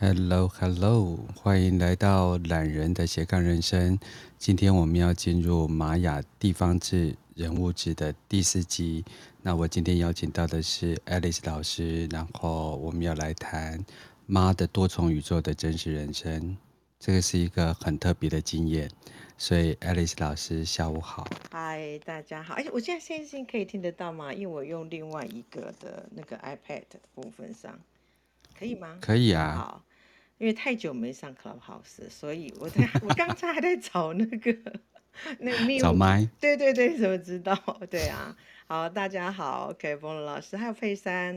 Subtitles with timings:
[0.00, 3.98] Hello，Hello，欢迎来到懒人的斜杠人生。
[4.38, 9.04] 今天我们要进入玛雅地方志人物志的第四集。
[9.42, 13.84] 那我今天邀请到的是 Alice 老师，然后我们要来谈
[14.26, 16.56] 妈的多重宇宙的真实人生。
[17.00, 18.88] 这个是一个很特别的经验，
[19.36, 21.26] 所以 Alice 老师下午好。
[21.50, 22.54] 嗨，大家好。
[22.54, 24.32] 而且，我现在声音可以听得到吗？
[24.32, 27.76] 因为我用另外一个的那个 iPad 的部分上，
[28.56, 28.96] 可以吗？
[29.00, 29.56] 可以啊。
[29.56, 29.82] 好。
[30.38, 34.56] 因为太久没上 Clubhouse，所以我在我刚才还在找那个
[35.40, 36.16] 那个密码。
[36.40, 37.54] 对对对，怎么知道？
[37.90, 38.34] 对啊，
[38.66, 41.34] 好，大家好，OK，风龙老师还有佩珊，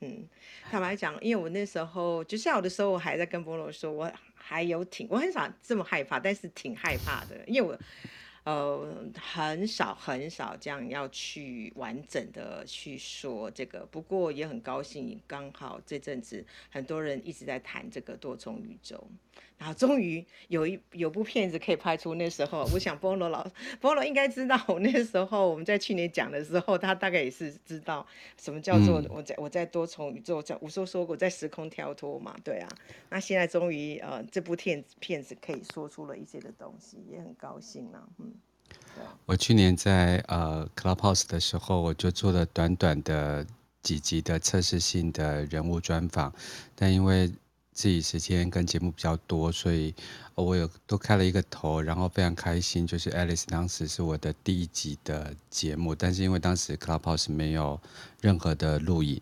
[0.00, 0.28] 嗯，
[0.70, 7.78] 坦白讲，因为我那时候就下午的时候，我还在跟风龙说，我还有挺，我很少这么害怕，但是挺害怕的，因为我。
[8.46, 19.10] 呃，很少很少这样要去完整的去说这个，不过也很高兴，刚好这阵子很多人一直在谈这个多重宇宙。
[19.58, 22.14] 然后终于有一有部片子可以拍出。
[22.14, 23.46] 那时候，我想菠萝老
[23.80, 32.68] 菠萝应该知道，我那时候我们在去年讲的时候，他大概也是知道什么叫做我在我在多重宇宙，在我说说过在时空跳脱嘛，对啊。
[33.10, 38.32] 那现在终于呃这部片子片子可以说出了一些的东西，也很高兴啊，嗯。
[39.26, 43.46] 我去年在呃 Clubhouse 的时候，我就做了短短的
[43.82, 46.32] 几集的测试性的人物专访，
[46.74, 47.30] 但因为
[47.76, 49.94] 自己时间跟节目比较多，所以
[50.34, 52.86] 我有都开了一个头，然后非常开心。
[52.86, 57.78] 就是 Alice 当时是我的第一集的节目，但是因为当时 Clubhouse 没有
[58.22, 59.20] 任何的录影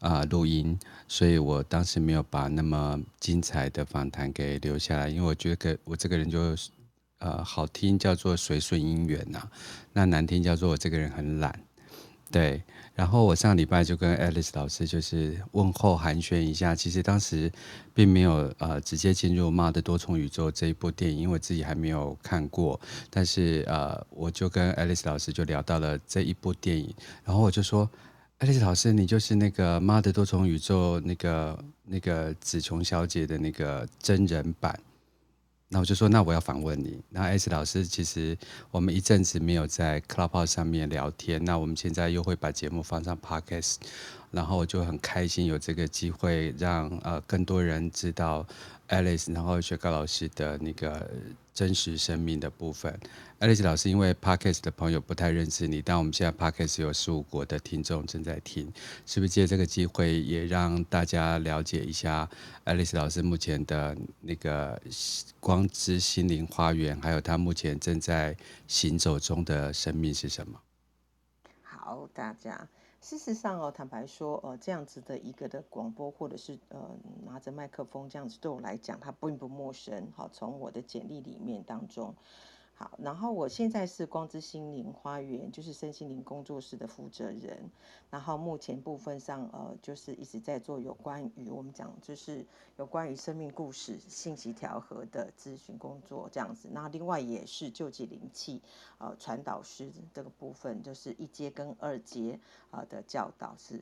[0.00, 6.56] 啊、录音，所以我当时没有把那么精彩的访谈给留下来，因为我觉得我这个人就
[7.18, 9.40] 呃好听叫做随顺因缘呐，
[9.92, 11.60] 那难听叫做我这个人很懒，
[12.32, 12.60] 对。
[12.94, 17.50] 然后我上礼拜就跟 Alice 老师就是问候寒暄一下，其实当时
[17.92, 22.80] 并没有呃直接进入《妈的多重宇宙》这一部电影，因为自己还没有看过。
[23.10, 26.94] 但是呃，我就跟 Alice 老师就聊到了这一部电影，
[27.24, 27.90] 然后我就说
[28.38, 34.78] ，Alice 老师，你就是那个《妈的多重宇宙》那个那个紫琼小姐的那个真人版。
[35.74, 37.02] 那我就说，那我要访问你。
[37.10, 38.38] 那 S 老师，其实
[38.70, 43.78] 我们一阵子没有在 Clubhouse 上面聊天，那我们现在又会把节目放上 Podcast，
[44.30, 48.46] 然后我就很开心有这个机会让呃更多人知道
[48.88, 51.10] Alice，然后雪糕老师的那个。
[51.54, 52.98] 真实生命的部分
[53.38, 58.72] ，Alice 老师，因为 Podcast 的朋友不太认识你，但我们现在 Podcast 有十五国的听众正在听，
[59.06, 62.28] 是不是借这个机会也让大家了解一下
[62.64, 64.82] Alice 老师目前的那个
[65.38, 70.60] 光之心灵花园，还有他目前正在行走中的生命是什么？
[71.62, 72.68] 好，大家。
[73.04, 80.10] 事实上哦，坦白说，呃，这样子的一个的广播，或者是呃拿着麦克风这样子，对我来讲，它并不陌生。
[80.16, 82.14] 好，从我的简历里面当中。
[82.76, 87.70] 好，然后我现在是光之心灵花园，就是身心灵工作室的负责人。
[88.10, 92.44] 然后目前部分上，呃，就是一直在做有关于我们讲，就是
[92.76, 96.68] 有关于生命故事、信息调和的咨询工作这样子。
[96.72, 98.60] 那另外也是救济灵气，
[98.98, 102.40] 呃，传导师这个部分，就是一阶跟二阶
[102.72, 103.80] 啊的教导是。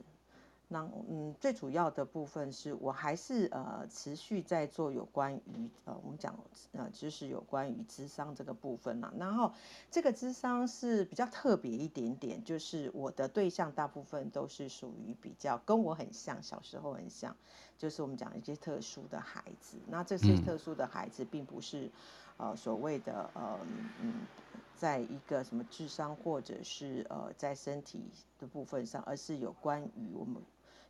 [0.72, 6.34] 那嗯，最主要的部分是我还是呃持续在做有关于呃我们讲
[6.72, 9.12] 呃就是有关于智商这个部分啦。
[9.19, 9.53] 然后
[9.91, 17.37] 这个智商是比较特别一点点，就是我的对象大部分都是属于比较跟我很像，小时候很像，
[17.77, 19.77] 就是我们讲一些特殊的孩子。
[19.89, 21.91] 那这些特殊的孩子并不是
[22.39, 23.59] 呃所谓的呃
[24.00, 24.27] 嗯，
[24.75, 28.00] 在一个什么智商或者是呃在身体
[28.39, 30.43] 的部分上，而是有关于我们。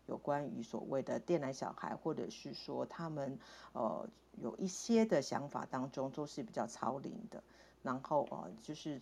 [0.07, 3.39] 有关于所谓的电缆小孩，或者是说他们
[3.73, 4.09] 呃
[4.41, 7.43] 有一些的想法当中都是比较超龄的，
[7.83, 9.01] 然后呃就是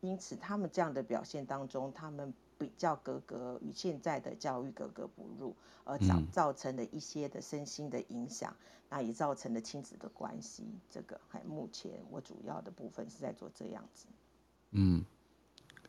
[0.00, 8.56] 因此他们这样的表现当中，他们比较格格与现在的教育格格不入，而造造成的一些的身心的影响，
[8.88, 10.66] 那也造成了亲子的关系。
[10.90, 14.06] 这个还目前我主要的部分是在做这样子。
[14.72, 15.04] 嗯。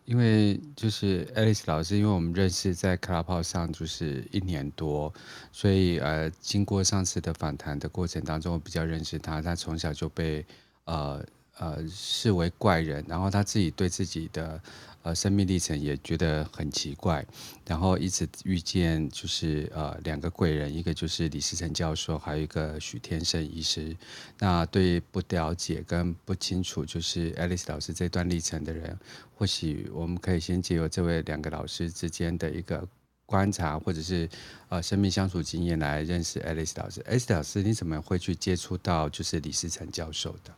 [0.06, 5.14] 因为就是 Alice 老师，因为我们认识在克拉泡泡上就是一年多，
[5.52, 9.42] 所以呃，经过上次的访谈的过程当中，我比较认识他。
[9.42, 10.46] 他从小就被
[10.86, 11.24] 呃
[11.62, 14.60] 呃视为怪人，然后他自己对自己的。
[15.04, 17.26] 呃，生命历程也觉得很奇怪，
[17.66, 23.98] 然后一直遇见就是呃两个贵人，一个就是李思成教授，还有一个许天生医师。
[24.38, 28.96] 那对不了解跟不清楚就是 Alice 老师这段历程的人，
[29.34, 32.88] 或许我们可以先借由这位两个老师之间的一个
[33.26, 34.30] 观察或者是
[34.70, 37.02] 呃生命相处经验来认识 Alice 老师。
[37.10, 40.54] Alice 老师，你怎么会去接触到就是李思成教授的？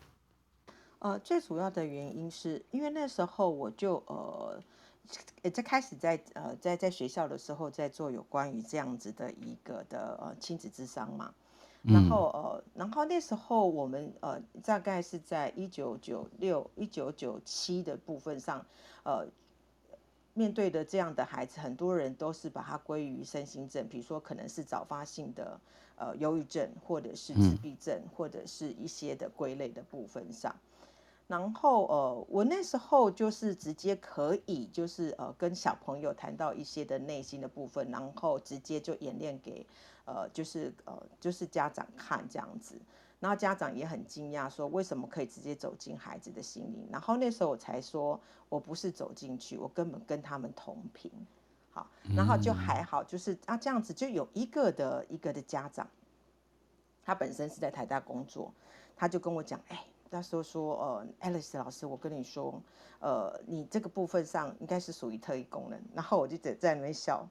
[1.03, 4.57] 呃，最主要的原因是因为那时候我就呃，
[5.51, 11.33] 在开始在呃在在学校的时候在做有关于这样子的一个的呃亲子智商嘛。
[11.81, 18.65] 然后呃，然后那时候我们呃，大概是在一九九六、一九九七的部分上，
[19.03, 19.27] 呃，
[20.33, 25.59] 面对的这样的孩子，很多人都是把它归于身心症，比如说可能是早发性的
[25.97, 30.56] 呃忧郁症，或者是自闭症，或者是一些的归类的部分上。
[31.27, 39.65] 然后呃，我那时候就是直接可以就是呃跟小朋友谈到一些的内心的部分，然后直接就演练给。
[40.05, 42.75] 呃，就是呃，就是家长看这样子，
[43.21, 46.85] 然后家长也很惊讶，说为什么可以直接走进孩子的心里？
[46.91, 51.09] 然后那时候我才说，我不是走进去，我根本跟他们同频，
[51.71, 55.87] 好，然后就还好，就是啊这样子，就有一个的一个的家长，
[57.01, 58.53] 他本身是在台大工作，
[58.97, 62.62] 他就跟我讲，哎，他说说，呃，Alice 老师，我跟你说，
[63.00, 67.27] 呃，你这个部分上应该是属于特异功能，然后我就在在那边笑。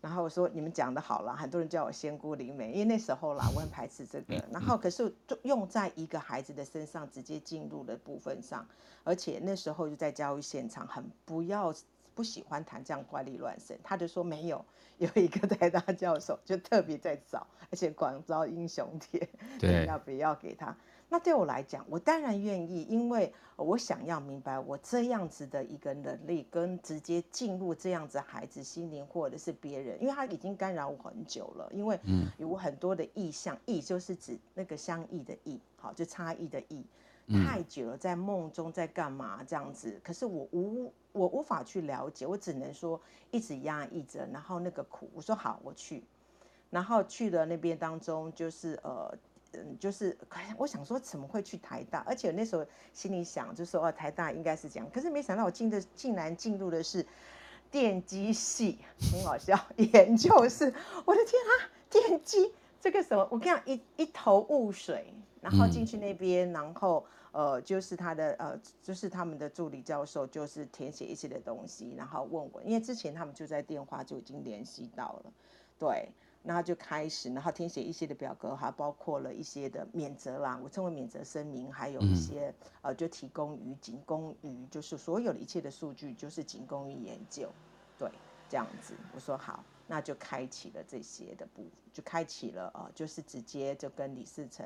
[0.00, 4.44] 然后我说你们讲的好了，很多人叫我仙姑灵媒，因为那时候啦，我很排斥这个。
[4.52, 8.64] 然后可是就用在一个孩子的身上，直接进入的部分上，
[9.04, 11.74] 而且那时候就在教育现场，很不要
[12.14, 13.76] 不喜欢谈这样怪力乱神。
[13.82, 14.64] 他就说没有，
[14.98, 20.76] 有一个台大教授就特别在找，而且广招英雄帖，对， 要不要给他？
[21.08, 31.98] 那对我来讲，我当然愿意，因为我想要明白我这样子的一个能力，跟直接进入这样子孩子心灵或者是别人，因为他已经干扰我很久了，因为
[32.38, 36.84] 有很多的意象，意就是指那个相异的异，好，就差异的异，
[37.28, 43.00] 太久了，在梦中在干嘛这样子，可是我无我无法去了解，我只能说
[43.30, 46.02] 一直压抑着，然后那个苦，我说好，我去，
[46.68, 49.16] 然后去了那边当中就是呃。
[49.56, 50.16] 嗯，就是
[50.56, 57.04] 我想说怎么会去台大，而且那时候心里想就是说哦，台大应该是这样，可是没想到我进的竟然进入的是
[57.70, 58.78] 电机系，
[59.12, 60.72] 很好笑， 研究室，
[61.04, 61.50] 我的天啊，
[61.90, 75.32] 电机这个什么，我跟你讲一一头雾水，然后进去那边，然后呃，就是他的呃，就是他们的助理教授，就是填写一些的东西，然后问我，因为之前他们就在电话就已经联系到了，
[75.78, 76.08] 对。
[76.46, 87.50] 然后就开始，然后填写一些的表格，还包括了一些的免责啦，我称为免责声明，还有一些、嗯、呃，就提供于仅供于就是所有的一切的数据，就是仅供于研究，
[87.98, 88.08] 对，
[88.48, 88.94] 这样子。
[89.12, 94.64] 我说好，那就开启了这些的部，就开启了呃，就是直接就跟李世成，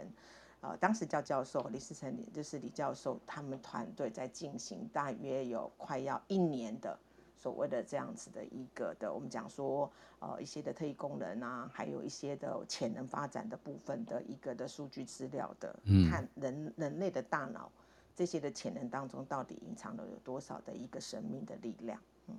[0.60, 6.98] 呃，当时叫教授，李世成就是李教授他们团队在进行，大约有快要一年的。
[7.42, 17.72] 所谓的这样子的一个的，我们讲说，呃，一些的特异功能啊，还有一些的潜能发展的部分的一个的数据资料的，嗯，看人人类的大脑
[18.14, 22.38] 这些的潜能当中，到底隐藏了有多少的一个生命的力量，嗯。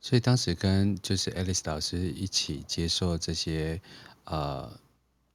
[0.00, 3.82] 所以当时跟就是 Alice 老师一起接受这些，
[4.24, 4.72] 呃，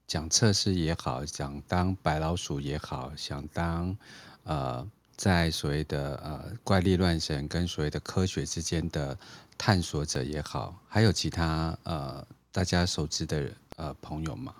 [0.07, 3.95] 讲测试也好，想当白老鼠也好，想当
[4.43, 4.89] 呃。
[5.17, 9.17] 在所谓的呃怪力乱神跟所谓的科学之间的
[9.57, 14.53] 探索者也好，还有其他呃大家熟知的人呃朋友吗？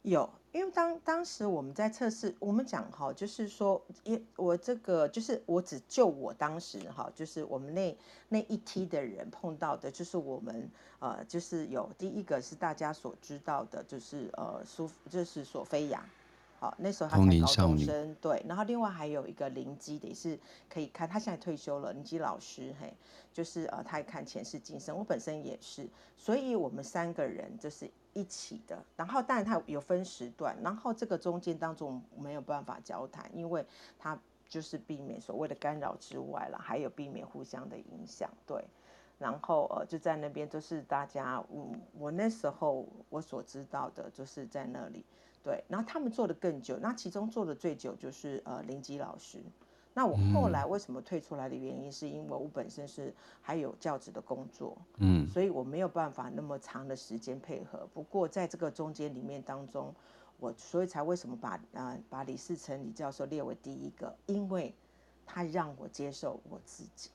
[0.00, 7.94] 有，因为当当时我们在测试，我们讲哈，就是说，也我这个就是我只就我当时哈，就是我们那
[8.30, 10.66] 那一梯的人碰到的，就是我们
[11.00, 16.02] 呃就是有第一个是大家所知道的，就是呃苏就是索菲亚。
[16.60, 20.38] 好，那时候他才高中生，对，然后另外还有一个灵乩的也是
[20.68, 22.92] 可以看，他现在退休了，灵乩老师，嘿，
[23.32, 25.88] 就是呃，他也看前世今生，我本身也是，
[26.18, 33.64] 所以我们三个人就是一起的，然后当然他有分时段，然后这个中间当中没有办法交谈，因为
[33.98, 38.62] 他就是避免所谓的干扰之外了，还有避免互相的影响，对，
[39.18, 45.02] 然后呃就在那边就是大家，嗯，我那时候我所知道的就是在那里。
[45.42, 49.38] 对，然后他们做的更久，那其中做的最久就是呃林吉老师。
[49.92, 57.88] 那我后来为什么退出来的原因，是因为我本身是还有教职的工作，嗯，所以我没有办法那么长的时间配合。
[57.92, 59.92] 不过在这个中间里面当中，
[60.38, 64.72] 我所以才为什么把呃把李世成李教授列为第一个，因为
[65.26, 67.10] 他让我接受我自己，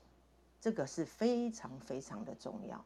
[0.60, 2.84] 这个是非常非常的重要。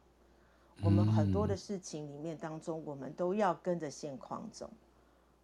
[0.83, 4.69] 我们很多的事情里面当中，我们都要跟着现况走。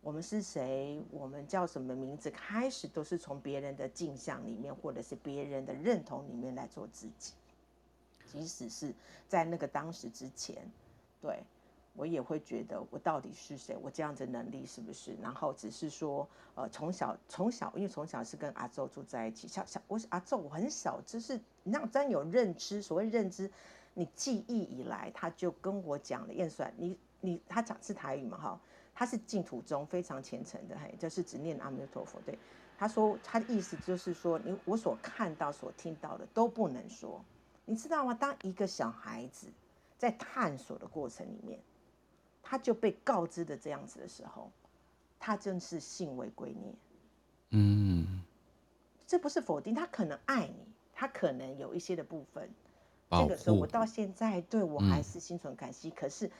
[0.07, 1.03] 我们是谁？
[1.11, 2.31] 我们叫什么名字？
[2.31, 7.33] 开始都是从别人的镜像里面，或者是别人的认同里面来做自己。
[8.25, 8.93] 即使是
[9.27, 10.65] 在那个当时之前，
[11.21, 11.43] 对。
[11.93, 13.75] 我也会觉得我到底是谁？
[13.81, 15.13] 我这样子能力是不是？
[15.21, 22.81] 然后只是说，呃，从小从小，因为从小是跟阿祖住在一起，小小我是阿祖，我很小，就是让真有认知。
[22.81, 23.51] 所谓认知，
[23.93, 28.37] 你记忆以来，他就跟我讲了验算，你你他讲是台语嘛？
[28.37, 28.61] 哈，
[28.97, 32.19] 他是净土宗非常虔诚的，嘿，就是只念阿弥陀佛。
[32.25, 32.35] 对，
[32.79, 37.23] 他说他的意思就是说，你我所看到、所听到的都不能说，
[37.65, 38.15] 你知道吗？
[38.15, 39.47] 当一个小孩子
[39.99, 41.59] 在探索的过程里面。
[42.49, 44.49] 他就被告知的这样子的时候，
[45.19, 46.73] 他真是信为圭臬。
[47.49, 48.23] 嗯，
[49.05, 52.49] 这不是否定，他可能爱你，他可能有一些的部分。
[53.09, 55.89] 这个时候，我到现在对我还是心存感激。
[55.89, 55.91] 嗯。
[55.93, 56.31] 可是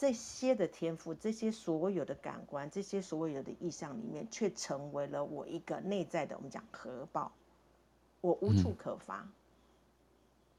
[0.00, 7.30] 这些的天赋，这些所有的感官，这些所有的意象里面，却成为了我一个内在的，我们讲核爆，
[8.22, 9.18] 我无处可发。
[9.20, 9.32] 嗯。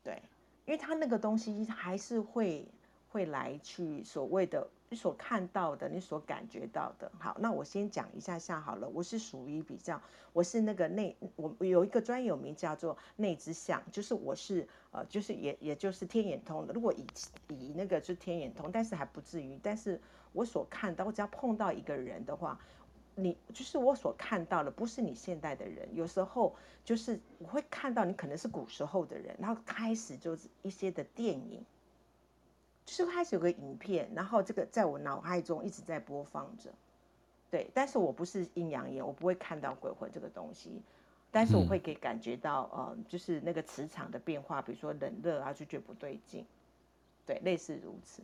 [0.04, 0.22] 对，
[0.68, 2.68] 因为他那个东西还是会
[3.10, 4.70] 会来去所谓的。
[4.92, 8.90] 你所看到的，你所感觉到的，好，那我先讲一下下好了。
[8.90, 10.00] 我是属于比较，
[10.34, 16.74] 我是那个内，我有一个专有名叫做内之相，就是我是呃，就是也也就是天眼通的。
[16.74, 17.06] 如果以
[17.48, 19.58] 以那个是天眼通，但是还不至于。
[19.64, 19.98] 但是
[20.34, 22.60] 我所看到，我只要碰到一个人的话，
[23.16, 25.88] 你就是我所看到的，不是你现代的人。
[25.96, 31.66] 有时候就是我会看到你可能是古时候的人，然后开始就是一些的电影。
[32.86, 36.70] 就是开始有个影片，然后这个在我脑海中一直在播放着，
[37.50, 40.82] 对，但是我不是阴阳眼，我不会看到鬼魂这个东西，
[41.32, 46.46] 但是我会给感觉到，呃，就是那个磁场的变化，比如说冷热啊，就觉得不对劲，
[47.26, 48.22] 对，类似如此，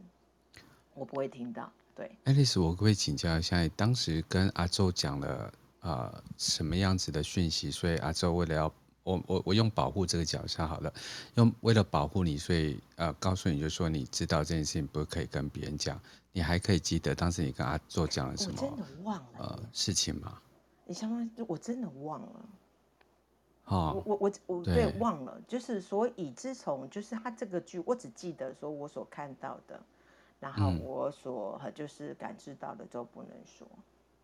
[0.94, 2.12] 我不会听到，对。
[2.26, 7.72] 爱丽丝，我可不可以请教一下，当时跟阿周讲了呃什么样子的讯息？
[7.72, 8.74] 所以阿周为了要。
[9.08, 10.94] 我我我用保护这个角色好了，
[11.36, 15.98] 用为了保护你，所以呃告诉你就说你知道这件事情不可以跟别人讲，
[16.34, 18.58] 你还可以记得当时你跟阿做讲了什么？
[18.62, 20.42] 我真的忘了呃事情吗？
[20.86, 22.50] 你相当于我真的忘了。
[23.66, 29.80] 哦，我我我对，对忘了，就是所以自从就是他这个剧，我只记得说我所看到的，
[30.40, 33.68] 然后我所就是感知到的都不能说。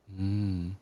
[0.07, 0.75] 嗯。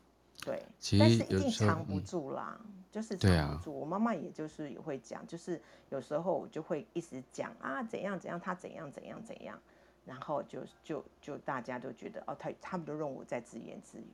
[0.44, 0.62] 对，
[0.98, 3.70] 但是一定藏不住啦，嗯、就是藏不住。
[3.70, 9.58] 啊、我妈妈也就是也会讲，就是有时候我就会一直讲啊，怎样怎样，他怎样怎样怎样，
[10.04, 14.06] 然后就就就大家都觉得哦，他他们都认为我在自言自语。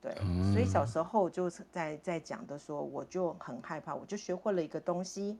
[0.00, 5.38] 对，嗯、所以小时候就是在在讲的时候，我就很害怕，我就学会了一个东西。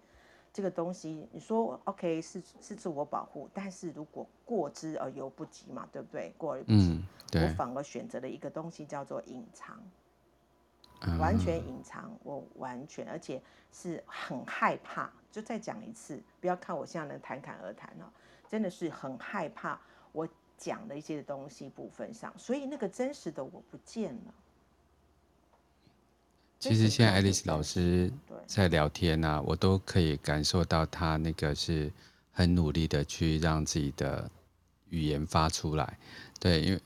[0.54, 6.30] 这个东西，你说 OK 是是自我保护，但是如果过之而犹不及嘛，对不对？
[6.36, 7.02] 过而不及，
[7.32, 9.78] 我反而选择了一个东西叫做隐藏，
[11.00, 13.40] 嗯、完全隐藏，我完全，而且
[13.72, 15.10] 是很害怕。
[15.30, 18.04] 就再讲一次，不要看我现在能侃侃而谈哦，
[18.50, 19.80] 真的是很害怕
[20.12, 24.34] 我讲的一些东西部分上，所以那个真实的我不见了。
[26.58, 28.12] 其实现在爱丽丝老师
[28.46, 31.90] 在聊天啊，我都可以感受到她那个是
[32.30, 34.30] 很努力的去让自己的
[34.90, 35.98] 语言发出来。
[36.38, 36.80] 对，因为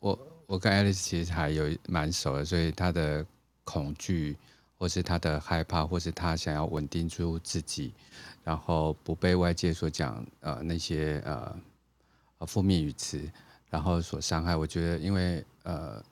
[0.00, 3.24] 我我跟爱丽丝其实还有蛮熟的，所以她的
[3.62, 4.36] 恐惧，
[4.76, 7.94] 或是她的害怕，或是她想要稳定住自己，
[8.42, 13.30] 然后不被外界所讲呃那些呃负面语词，
[13.70, 14.56] 然后所伤害。
[14.56, 16.02] 我觉得，因为呃。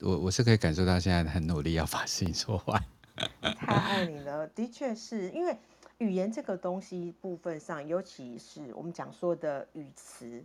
[0.00, 2.84] 我我是可以感受到现在很努力要把事情说完。
[3.56, 5.56] 太爱你了，的确是因为
[5.96, 10.44] 语言这个东西部分上，尤其是我们讲说的语词，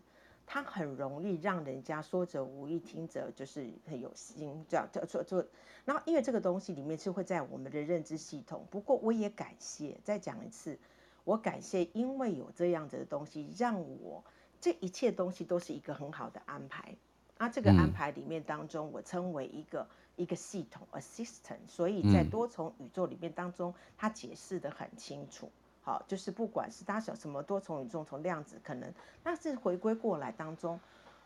[0.51, 5.45] 它很容易让人家说者无意，听者就是很有心这样叫做做。
[5.85, 8.65] 然后因为这个东西里面是会在我们的认知系统。
[8.71, 10.79] 不过我也感谢，再讲一次，
[11.23, 14.23] 我感谢，因为有这样子的东西，让我
[14.59, 16.95] 这一切东西都是一个很好的安排。
[17.37, 25.51] 那这个安排里面当中，我称为一个、嗯、一个系统 assistant，所以在多重宇宙里面当中，它解释的很清楚。
[25.89, 28.93] 好，就是不管是大小什么多重宇宙，从量子可能，
[29.23, 30.79] 那是回归过来当中，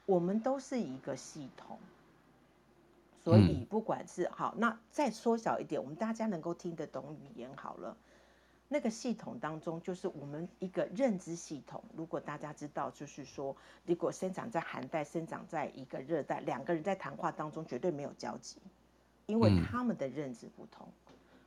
[0.06, 1.78] 我们都是一个系统。
[3.22, 7.98] 所以不管是好，那再缩小一点，我们大家能够听得懂语言好了。
[8.70, 11.84] 那个系统当中，就是我们一个认知系统。
[11.94, 13.54] 如果大家知道，就是说，
[13.86, 18.62] 如果生长在寒带，生长在一个热带，两个人在谈话当中绝对没有交集，
[19.26, 20.88] 因为他们的认知不同，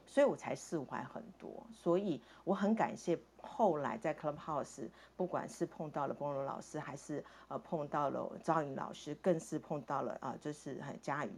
[0.06, 1.66] 所以我才释怀很多。
[1.72, 11.30] 所以我很感谢后来在 Clubhouse，不管是碰到了波罗老师，还是呃碰到了赵颖老师，更是碰到了啊、呃，就是很佳瑜，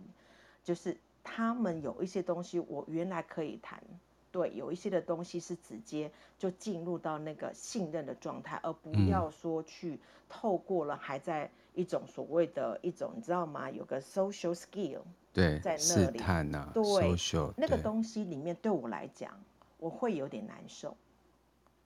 [0.63, 3.83] 就是他们有一些东西我原来可以谈。
[4.31, 9.99] 对，有一些的东西是直接就进入到那个信任的状态，而不要说去
[10.29, 13.71] 透过了还在一种所谓的一种，你知道吗？
[13.71, 14.99] 有个 social skill，
[15.33, 19.33] 对，在那里，试探啊，对，social，那个东西里面对我来讲，
[19.79, 20.97] 我会有点难受。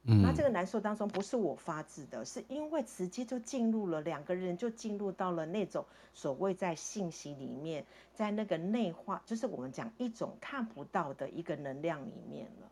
[0.04, 5.84] 嗯，那这个难受当中不是我发自的，是因为直接就进入了两个人就进入到了那种
[6.14, 7.84] 所谓在信息里面，
[8.14, 12.68] 在那个内化，就是我们讲一种看不到的一个能量里面了。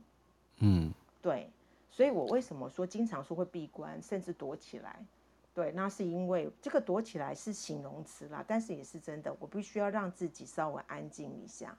[0.61, 1.51] 嗯，对，
[1.91, 5.05] 所以我为什么说经常说会闭关，甚至躲起来？
[5.55, 11.77] 对，那是因为这个躲起来是形容词啦，但是也是真的，我必须要让自己稍微安静一下。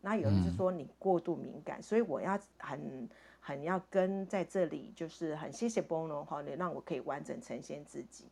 [0.00, 3.08] 那有人是说你过度敏感，所以我要很。
[3.42, 8.26] 很要跟在这里，就是很谢谢 Bono 哈，你让我可以完整呈现自己。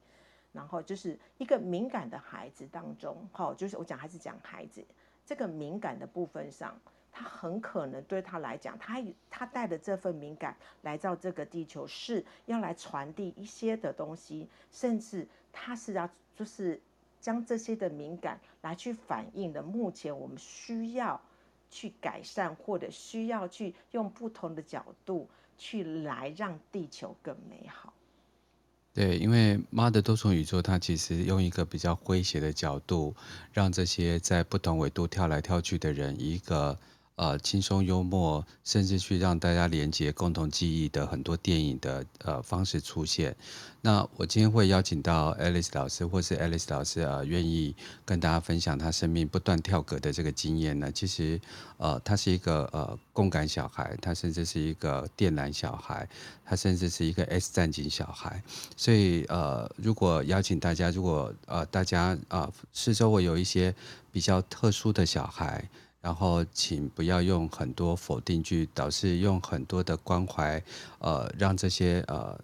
[0.52, 4.85] 然后就是一个敏感的孩子当中，哈，就是我讲还是讲孩子
[5.25, 6.78] 这个敏感的部分上，
[7.12, 16.80] 他很可能对他来讲，他他带的这份敏感来到这个地球，是要来传递一些的东西，甚至他是要就是
[17.20, 19.62] 将这些的敏感来去反映的。
[19.62, 21.20] 目前我们需要。
[21.70, 27.92] 去改善，或者需要去用不同的角度去来让地球更美好。
[28.94, 33.14] 对，因为妈的多重宇宙，它其实用一个比较诙谐的角度，
[33.52, 36.78] 让这些在不同纬度跳来跳去的人一个。
[37.18, 43.34] 呃，轻松幽默，甚至去让大家连接共同记忆的很多电影的呃方式出现。
[43.80, 50.92] 那我今天会邀请到 Alice 老师，或是 Alice 老师呃愿意跟大家分享他生命不断跳格的这个经验呢？
[50.92, 51.40] 其实
[51.78, 56.08] 呃，他是一个呃共感小孩，他甚至是一个电缆小孩，
[56.44, 58.40] 他甚至是一个 S 战警小孩。
[58.76, 63.75] 所以呃，如果邀请大家，如果呃大家啊、呃、是周围有一些
[64.12, 65.68] 比较特殊的小孩。
[66.08, 70.62] 然后，请不要用很多否定句，导致用很多的关怀，
[71.00, 72.34] 呃，让这些呃，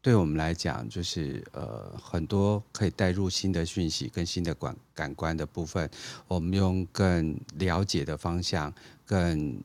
[0.00, 5.88] 对我们来讲，就是呃，很多可以带入新的讯息跟新的感感官的部分，
[6.26, 8.74] 我们用更了解的方向，
[9.06, 9.62] 更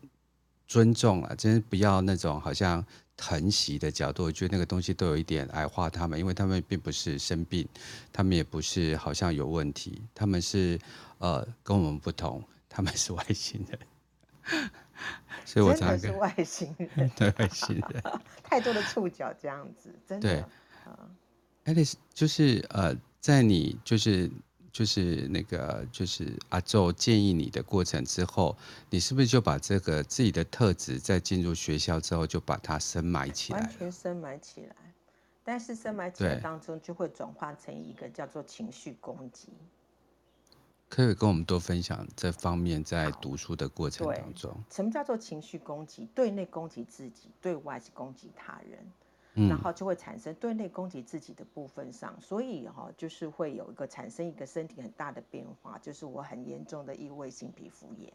[0.67, 2.86] 尊重啊，真不要那种好像
[3.17, 7.67] 疼惜的角度，我觉得那个东西都有一点矮化他们，因为他们并不是生病，
[8.13, 10.80] 他们也不是好像有问题，他们是
[11.17, 12.43] 呃，跟我们不同。
[12.70, 14.72] 他们是外星人，
[15.46, 18.04] 所以我才是外星人， 对外星人，
[18.44, 20.50] 太多的触角这样子，真的。
[21.66, 24.30] 对，Alice 就是呃，在你就是
[24.72, 28.56] 就是那个就是阿宙建议你的过程之后，
[28.90, 33.60] 你是不是就把这个自己的特质在进入学校之后就把它深埋起来？
[33.60, 34.76] 完全深埋起来，
[35.44, 39.50] 但是深埋起来当中就会转化成一个叫做情绪攻击。
[40.89, 46.08] 可以跟我们多分享这方面在读书的过程当中，什么叫做情绪攻击？
[46.15, 48.91] 对内攻击自己，对外是攻击他人，
[49.34, 58.12] 嗯，然后就会产生对内攻击自己的部分上，所以哈，就是会有一个产生一个身体很大的变化，就是我很严重的异位性皮肤炎，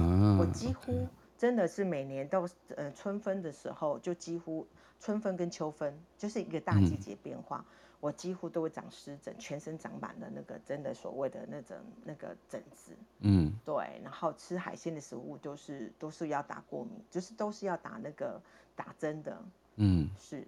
[0.00, 1.06] 啊，我几乎
[1.36, 4.64] 真的是每年到呃春分的时候，就几乎
[5.00, 7.58] 春分跟秋分就是一个大季节变化。
[7.58, 12.92] 嗯我几乎都会长湿疹，全身长满了那个真的所谓的那种那个疹子。
[13.20, 14.00] 嗯，对。
[14.04, 18.40] 然后吃海鲜的食物都是都是要打过敏，就是都是要打那个
[18.76, 19.42] 打针的。
[19.76, 20.46] 嗯，是。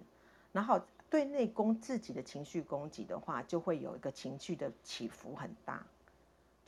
[0.53, 5.85] 然后对内攻自己的情绪攻击的话，就会有一个情绪的起伏很大。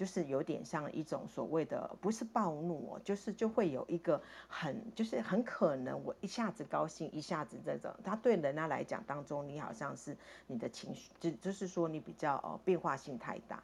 [0.03, 13.63] 就是有点像一种所谓的，不是暴怒哦，就是就会有一个很，就是很可能我一下子高兴，一下子这种，他对人家来讲当中，你好像是你的情绪，就就是说你比较呃变化性太大。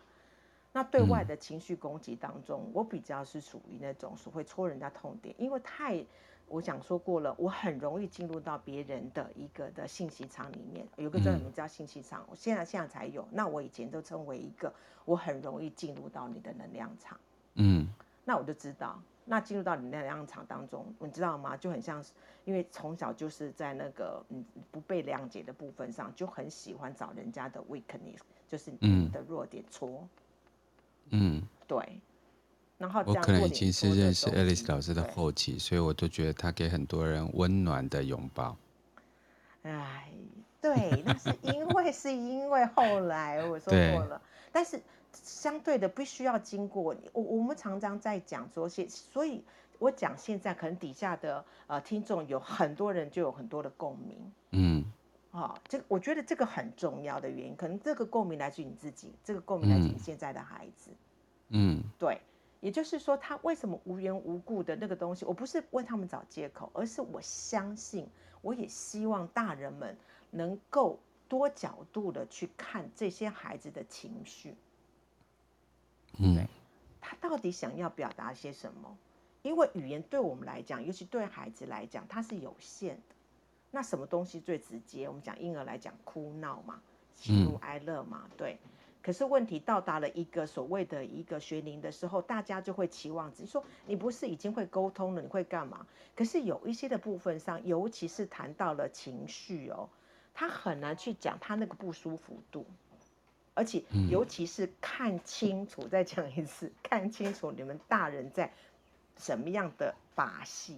[0.72, 6.06] 那对外的情绪攻击当中，我比较是属于那种所谓戳人家痛点，因为太。
[6.50, 14.74] 我讲说过了，我很容易进入到别人的一个的信息场里面，有个专有名叫信息场，我现在现在才有，那我以前都称为一个，
[15.06, 17.20] 我很容易进入到你的能量场，
[17.56, 17.88] 嗯，
[18.26, 21.56] 那我就知道，那进入到你的能量场当中，你知道吗？
[21.56, 22.12] 就很像是，
[22.46, 30.08] 因为从小就是在那个嗯不被谅解的部分上，就很喜欢找人家的 weakness，就是你的弱点戳，
[31.12, 32.00] 嗯，对。
[32.80, 38.56] 然后我可能已经是认识 Alice 老师的后期，所以我都觉得他给很多人温暖的拥抱。
[39.64, 40.10] 哎，
[40.62, 44.22] 对，那是因为是因为后来我说过了，
[44.54, 49.44] 但是相对的必须要经过我，我们常常在讲说现，所以
[49.78, 54.86] 我讲现在可能底下的呃听众有很多人就有很多的共鸣，嗯，
[55.32, 60.92] 啊、哦，这我觉得这个很重要的原因，可能这个共鸣来自于你自己，这个共鸣来自于你现在的孩子，
[61.50, 62.18] 嗯，对。
[62.60, 65.26] 也就是说，他为什么无缘无故的那个东西？
[65.26, 68.08] 我不是为他们找借口，而是我相信，
[68.42, 69.98] 我也希望大人们
[70.32, 74.56] 能够多角度的去看这些孩子的情绪。
[76.18, 76.46] 嗯，
[77.00, 78.98] 他到底想要表达些什么？
[79.42, 83.16] 因为语言对我们来讲，尤其对孩子来讲，它是有限的。
[83.72, 85.08] 那什么东西最直接？
[85.08, 86.82] 我们讲婴儿来讲，哭闹嘛，
[87.16, 88.58] 喜怒哀乐嘛，对。
[89.02, 95.88] 可是问题到达了一个所谓的一个学龄的时候，大家就会期望，只是说你不是已经会沟通了，你会干嘛？
[96.16, 99.90] 可是有一些的部分上，尤其是谈到了情绪哦，
[100.34, 102.66] 他很难去讲他那个不舒服度，
[103.54, 108.52] 而且尤其是看清楚，再讲一次， 看清楚你们大人在
[109.18, 110.78] 什么样的把戏。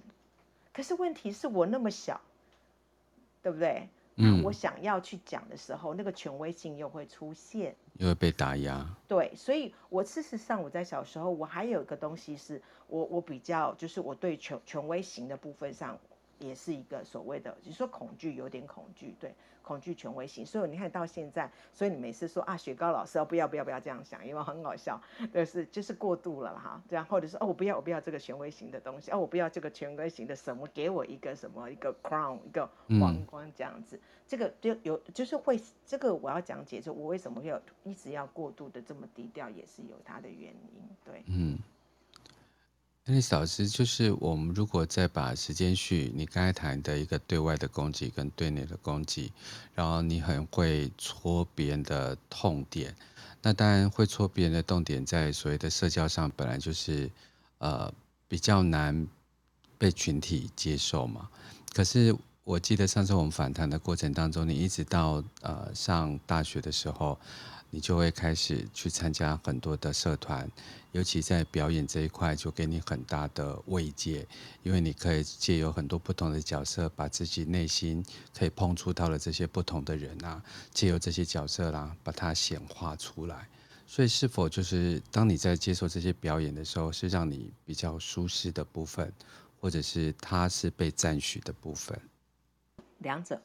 [0.74, 2.22] 可是问题是我那么小，
[3.42, 3.90] 对不对？
[4.24, 8.86] 嗯，我想要去讲的时候，那个权威性又会出现，又会被打压。
[9.08, 15.98] 对，所以我事实上我在小时候，我还有一个东西是我我比较就是我对权权威型的部分上，
[16.42, 19.34] 也是一个所谓的，就是说恐惧，有点恐惧，对。
[19.64, 25.00] 恐惧权威性，所以你看到现在，所以你每次说啊，雪糕老师哦，不要不要不要这样想，因为很好笑，
[25.32, 32.68] 就是就是过度了哈，这样或者是哦，我不要我不要这个权威型的东西，哦，我不要这个权威型的什么，给我一个什么一个 crown 一个
[33.00, 41.60] 皇冠这样子，嗯、这个就有就是会这个我要讲解，就我为什么会有一直要过度的这么低调，也是有它的原因，对，嗯。
[43.04, 49.34] 那老师，就是我们如果再把时间序，你刚才谈的一个对外的攻击跟对内的攻击，
[49.74, 52.96] 然后你很会戳别人的痛点，
[53.42, 57.10] 那当然会戳别人的痛点，在所谓的社交上本来就是
[57.58, 57.92] 呃
[58.28, 59.08] 比较难
[59.80, 61.28] 被群体接受嘛。
[61.74, 67.20] 可是我记得上次我们访谈的过程当中，你一直到呃上大学的时候。
[67.72, 70.48] 你就会开始去参加很多的社团，
[70.92, 74.28] 尤其在表演这一块，就给你很大的慰藉，
[74.62, 78.06] 因为你可以借由很多不同的角色，把自己内心
[78.38, 83.48] 可以碰触到的这些不同的人啊，借由这些角色啦，把它显化出来。
[83.88, 89.12] 所以，是否就是当你在接受这些表演的时候，是让你比较舒适的部分，
[89.60, 92.00] 或者是它是被赞许的部分？
[93.00, 93.42] 两者。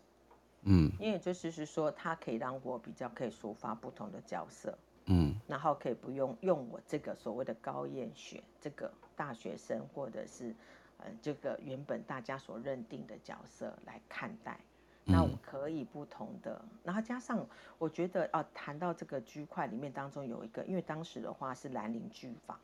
[0.68, 4.76] 嗯，因为就是是说，它可以让我比较可以抒发不同的角色，
[5.06, 10.54] 嗯，然后可以不用用我这个所谓的高艳学这个大学生，或者是
[10.98, 14.58] 呃这个原本大家所认定的角色来看待，
[15.04, 15.30] 那我。
[15.42, 17.46] 可以不同的，然后加上
[17.78, 22.58] 我觉得啊，谈到这个区块里面当中有一个，因为当时的话是兰陵剧坊，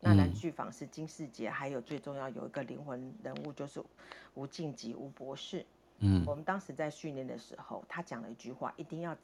[0.00, 3.82] 那兰剧坊是金世杰，还有最重要有一个灵魂人物就是
[4.34, 5.64] 吴敬吉吴博士。
[6.00, 9.16] 嗯，我们当时在训练的时候，他讲了一句话：一定要，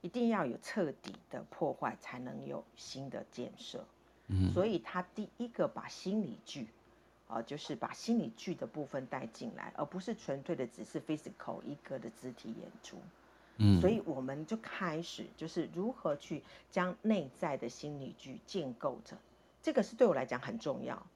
[0.00, 3.84] 一定要有彻底的破坏，才能有新的建设。
[4.28, 6.68] 嗯，所以他第一个把心理剧，
[7.28, 12.96] 啊，就是把心理剧的部分带进来，而不是纯粹的只是 physical 一个的肢体演出。
[13.58, 19.16] 嗯，所以我们就开始就是如何去将内在的心理剧建构着，
[19.62, 21.06] 这个是对我来讲很重要。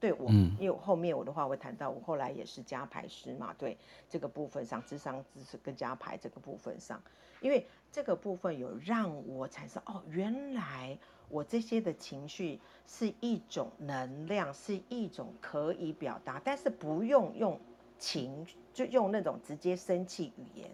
[0.00, 0.30] 对我，
[0.60, 3.76] 因为后面我的话会谈到，我后来也是加排师嘛，对
[4.08, 7.02] 这个部分上，智商知识跟加排这个部分上，
[7.40, 10.96] 因为这个部分有让我产生哦，原来
[11.28, 17.58] 我这些的情绪是一种能量，是一种可以表达，但是不用用
[17.98, 20.70] 情，就用那种直接生气语言，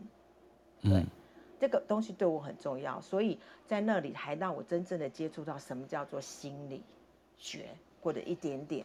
[0.82, 1.06] 对，嗯，
[1.58, 6.82] 这个东西对我很重要，所以在那里还让我真正的接触到什么叫做心理
[7.38, 7.70] 学
[8.02, 8.84] 或者一点点。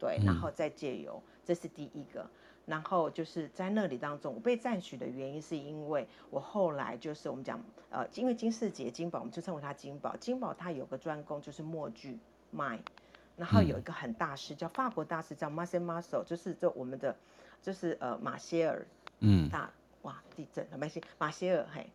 [0.00, 2.26] 对，然后再借由，这是第一个，
[2.64, 7.60] 然后就是在那里当中，我被赞许的原因是因为我后来就是我们讲，
[7.90, 12.18] 呃，因为金世杰金宝，我们就称为他金宝，金宝他有个专攻就是默剧
[12.56, 12.80] ，mime，
[13.36, 17.14] 然后有一个很大师叫法国大师叫 Marcel Marceau，就是这我们的
[17.60, 18.86] 就是呃马歇尔，
[19.18, 21.90] 嗯，大哇地震没关系，马歇尔嘿，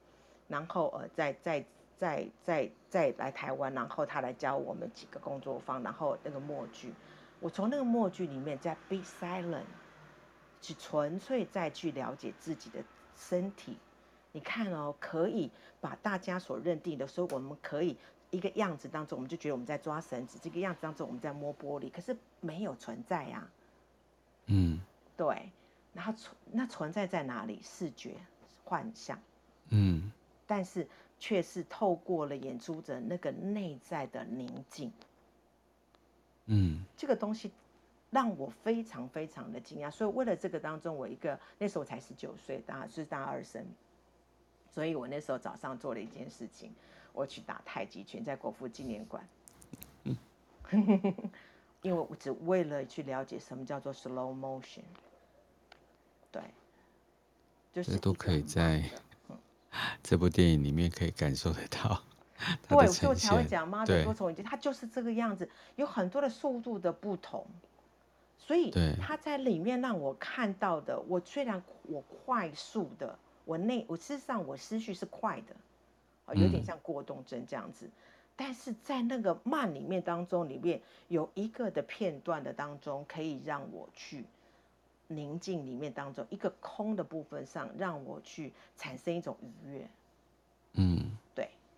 [0.47, 1.65] 然后呃再再
[1.97, 6.93] 再再再来台湾，然后他来教我们几个工作坊，然后那个默剧。
[7.39, 9.65] 我从那个默剧里面，在 be silent，
[10.61, 12.83] 去纯粹再去了解自己的
[13.15, 13.77] 身体。
[14.31, 17.97] 你看哦，可以把大家所认定的说，我们可以
[18.31, 23.47] 一个样子当中，我们就觉得我们在抓绳子；这个样子当中，我们在摸玻璃，可是没有存在呀。
[24.47, 24.79] 嗯，
[25.15, 25.51] 对。
[25.93, 27.61] 然后存那存在在哪里？
[27.63, 28.15] 视觉
[28.63, 29.17] 幻象。
[29.69, 30.11] 嗯。
[30.45, 34.91] 但是却是透过了演出者那个内在的宁静。
[36.45, 37.51] 嗯，这个东西
[38.11, 43.65] 让我非常非常的惊讶，所以为了这个当中，我一个那时候我才十九岁，大是大二生，
[44.69, 46.71] 所以我那时候早上做了一件事情，
[47.13, 49.27] 我去打太极拳，在国父纪念馆。
[50.03, 50.17] 嗯
[51.81, 54.81] 因为我只为了去了解什么叫做 slow motion，
[56.31, 56.41] 对，
[57.71, 58.83] 就是都可以在
[60.01, 62.01] 这部电影里面可以感受得到。
[62.67, 67.45] 对，所以我才会讲妈的多重宇宙，它就是这个样子，有很多的速度的不同，
[68.37, 77.91] 所以它在里面让我看到的，我虽然我快速的，我内我事实上我思绪是快的，有点像过动症这样子，嗯、
[78.35, 84.25] 但是在那个慢里面当中，里面有一个的片段的当中，可以让我去
[85.07, 89.89] 宁静里面当中一个空的部分上，让我去产生一种愉悦，
[90.73, 91.11] 嗯。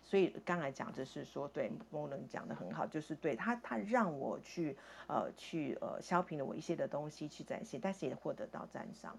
[0.08, 4.74] 所以刚才讲就是说，对某人讲的很好，就是对他，他让我去
[5.06, 9.14] 呃去呃削平了我一些的东西去展现，但是也获得到赞赏。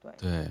[0.00, 0.50] 对对，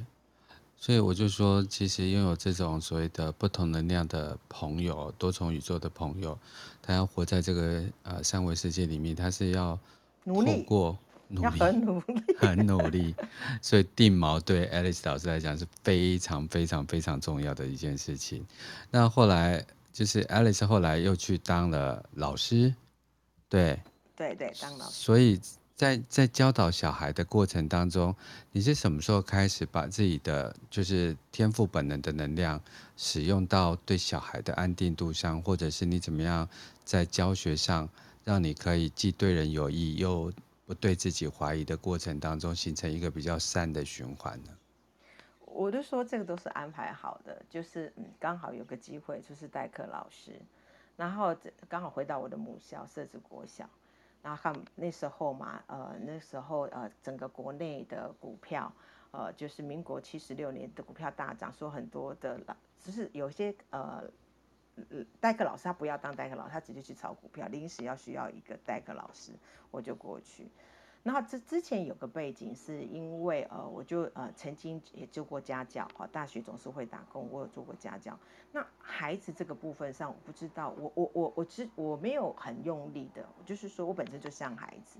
[0.76, 6.38] 所以我就说，其实拥有这种所谓的不同能量的朋友，多重宇宙的朋友，
[6.82, 9.80] 他要活在这个呃三维世界里面，他是要
[10.26, 10.98] 努力过。
[11.32, 13.16] 努力，很努力， 很努力，
[13.62, 18.46] 所以定锚对 Alice 老师来讲是非常非常非常重要的一件事情。
[18.90, 22.74] 那后来就是 Alice 后来又去当了老师，
[23.50, 23.80] 对，
[24.16, 24.92] 对对，当老师。
[24.92, 25.40] 所以
[25.76, 28.16] 在在教导小孩的过程当中，
[28.52, 32.62] 你是什么时候开始把自己的就是天赋本能的能量
[32.96, 36.48] 使用到对小孩的安定度上，或者是你怎么样
[36.86, 37.90] 在教学上
[38.24, 40.32] 让你可以既对人有益又
[40.72, 44.58] 不对自己怀疑的过程当中，形成一个比较善的循环呢？
[45.42, 50.40] 我就说这个都是安排好的，就是嗯，刚好有个机会，就是代课老师，
[50.96, 51.36] 然后
[51.68, 53.70] 刚好回到我的母校社子国小，
[54.24, 58.72] 然后那时候嘛，呃，那时候呃，整个国内的股票，
[59.12, 64.10] 呃，就是民国七十六年的股票大涨，说很多的老，只是有些呃。
[65.20, 67.48] 代课老师他不要当代课老师，他直接去炒股票。
[67.48, 69.34] 临时要需要一个代课老师，
[69.70, 70.48] 我就过去。
[71.04, 78.18] 然后之之前有个背景，是因为呃，我就呃曾经也做过家教，哈，大学总是会打工，我有做过家教。
[78.52, 85.00] 那孩子这个部分上，我不知道，我我我我只我没有很用力的，就是说我本身就像孩子。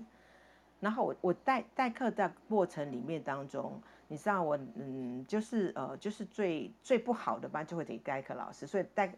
[0.80, 9.14] 然后我我代代课的过程里面当中，你知道我嗯，就是呃就是最最不好的班就会给代课老师，所以代。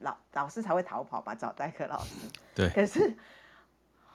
[0.00, 2.28] 老老师才会逃跑吧，找代课老师。
[2.54, 2.68] 对。
[2.70, 3.14] 可是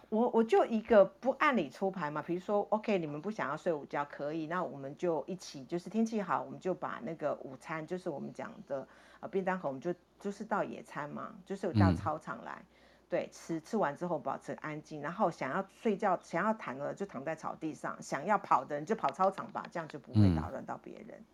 [0.10, 8.88] 我我就一个不按理出牌嘛，比如说，OK，你们不想要睡午觉可以，那我们就一起，就是天气好，我们就把那个午餐，就是我们讲的
[9.20, 12.66] 呃便当盒，我们就就是到野餐嘛，就是到操场来，嗯、
[13.10, 21.18] 对，吃吃完之后保持安静，然后想要睡觉、想要躺的就躺在草地上，想要跑的人就跑操场吧，这样就不会打扰到别人。
[21.20, 21.26] 嗯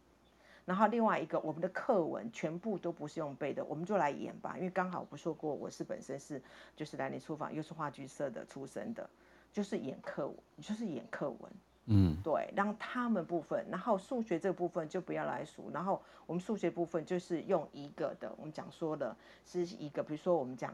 [0.71, 4.55] 然后另外一个，我们的课文全部都不是用背的，我们就来演吧。
[4.55, 6.41] 因为刚好我不说过，我是本身是
[6.77, 9.09] 就是兰陵书房又是话剧社的出身的，
[9.51, 11.51] 就是演课文，就是演课文。
[11.87, 19.13] 嗯，对，让他们部分，然后数学这部分就不要来数，然后我们数学部分就是用一个的，我们讲说的
[19.45, 20.73] 是一个，比如说我们讲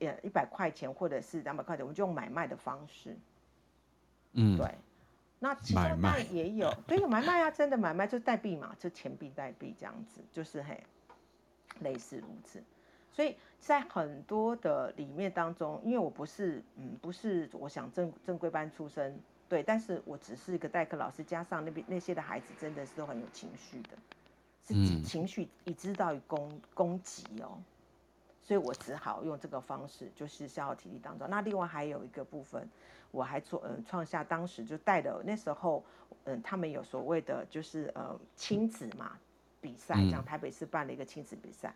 [0.00, 3.16] 呃一百块钱或者是两百块钱，我们就用买卖的方式。
[4.32, 4.74] 嗯，对。
[5.40, 10.82] 那其中当然也有，对，有买卖啊，真的买卖就代币嘛，就钱币代币这样子，就是嘿，
[11.80, 12.62] 类似如此。
[13.10, 23.90] 所以在很多的里面当中，因为我不是，嗯，不是我想正正规班出身，对，但是我只是一个代课老师，加上那边那些的孩子真的是都很有情绪的，
[24.66, 27.58] 是情绪已知到于攻攻击哦，
[28.48, 31.28] 所以我只好用这个方式，就是消耗体力当中。
[31.28, 32.66] 那另外还有一个部分。
[33.10, 35.82] 我还做嗯创下当时就带的那时候
[36.24, 39.18] 嗯他们有所谓的就是呃亲子嘛
[39.62, 41.74] 比赛，这样台北市办了一个亲子比赛，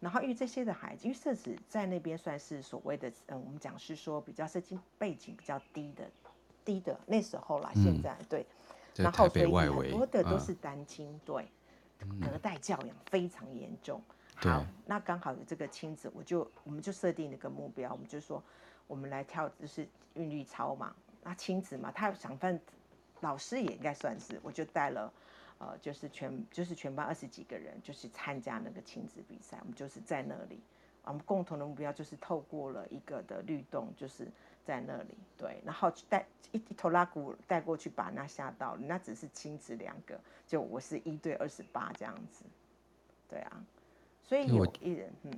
[0.00, 6.10] 然后因为这些的孩子，因为社子在那边算是所谓的嗯我们讲是说比较社经背景比较低的
[6.64, 8.46] 低的那时候啦，现在对，
[8.96, 11.46] 然后所以很多的都是单亲，对，
[12.18, 14.00] 隔代教养非常严重。
[14.36, 18.42] 好，那刚好有这个亲子，我就我们就设定了一个目标，我们就说。
[18.88, 22.60] 我们来跳就是韵律操嘛，那亲子嘛，他想办，
[23.20, 25.10] 老师也应该算是，我就带了，
[25.58, 30.60] 呃，就是全就是全班二十几个人，就是参加那个亲子比赛，我们就是在那里，
[31.04, 34.28] 我们共同的目标就是透过了一个的律动，就是
[34.62, 42.44] 在那里，对，然后带一一头拉鼓带过去把那吓到了，那只是亲子两个，就我是一对二十八这样子，
[43.26, 43.64] 对啊，
[44.32, 45.30] 所以有艺人，嗯。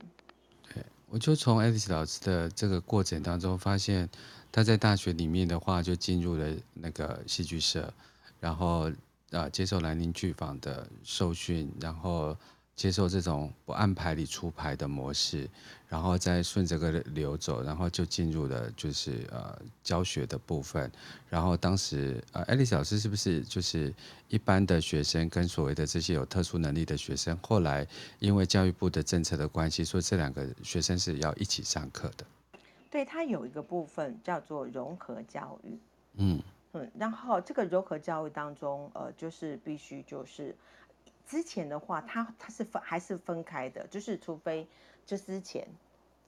[0.72, 4.08] 对我就从 Alice 老师的这个过程当中发现，
[4.52, 7.92] 他在大学里面的话就进入了那个戏剧社，
[8.38, 8.88] 然后
[9.30, 12.36] 呃接受兰陵剧坊的受训，然后
[12.76, 15.48] 接受这种不按牌理出牌的模式，
[15.88, 20.90] 然后再顺着个流走，然后就进入了就是呃教学的部分。
[21.28, 23.94] 然后当时呃，爱丽丝老师是不是就是
[24.28, 27.86] 一般的学生跟所谓的这些有特殊能力的学生，后来
[28.18, 32.26] 因为教育部的政策的关系，说这两个学生是要一起上课的？
[32.90, 35.78] 对，它有一个部分叫做融合教育。
[36.16, 40.52] 嗯嗯，然后这个融合教育当中，呃，就是必须就是。
[41.26, 44.66] 之前的话，它它是分还是分开的，就是除非
[45.06, 45.66] 就之前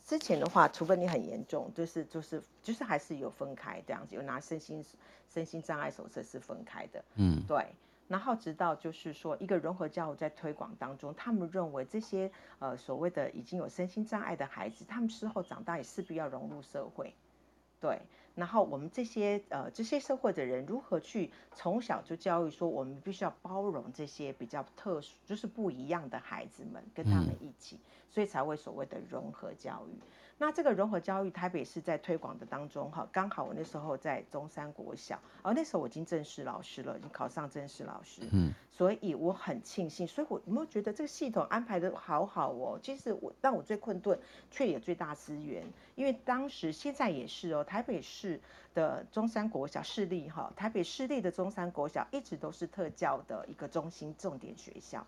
[0.05, 4.85] 之前的话，除非你很严重，就是就是就是还是有分开这样子，有拿身心
[5.29, 7.67] 身心障碍手册是分开的，嗯，对。
[8.09, 12.31] 然后直到就是说一个融合教育在推广当中，他们认为这些
[12.61, 17.13] 呃所谓的已经有身心障碍的孩子，他们之后长大也势必要融入社会，
[17.81, 18.01] 对。
[18.37, 29.99] 然后我们这些呃这些社会的人如何去从小就教育说，我们必须要包容这些比较特殊，就是不一样的孩子们，跟他们一起，所以才会所谓的融合教育。
[30.38, 42.79] 那这个融合教育，台北市在推广的当中，哈，刚好我那时候在中山国小，而那时候我已经正式老师了，已经考上正式老师，嗯，所以我很庆幸，所以我有没有觉得这个系统安排的好好哦？
[42.83, 44.18] 其实我，让我最困顿，
[44.51, 48.38] 却也最大资源，因为当时现在也是哦，台北市
[48.75, 55.07] 的中山国小市立哈，台北市立的中山国小一直都是特教的一个中心重点学校。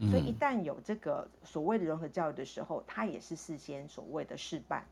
[0.00, 4.84] 所以一旦有这个所谓的融合教育的时候，他也是事先所谓的试办，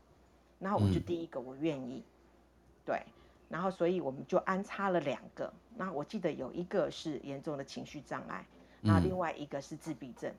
[0.59, 2.03] 然后我就第一个我愿意，
[2.85, 3.01] 对，
[3.47, 8.45] 然后所以我们就安插了两个，那我记得有一个是严重的情绪障碍，
[8.81, 10.33] 然后另外一个是自闭症，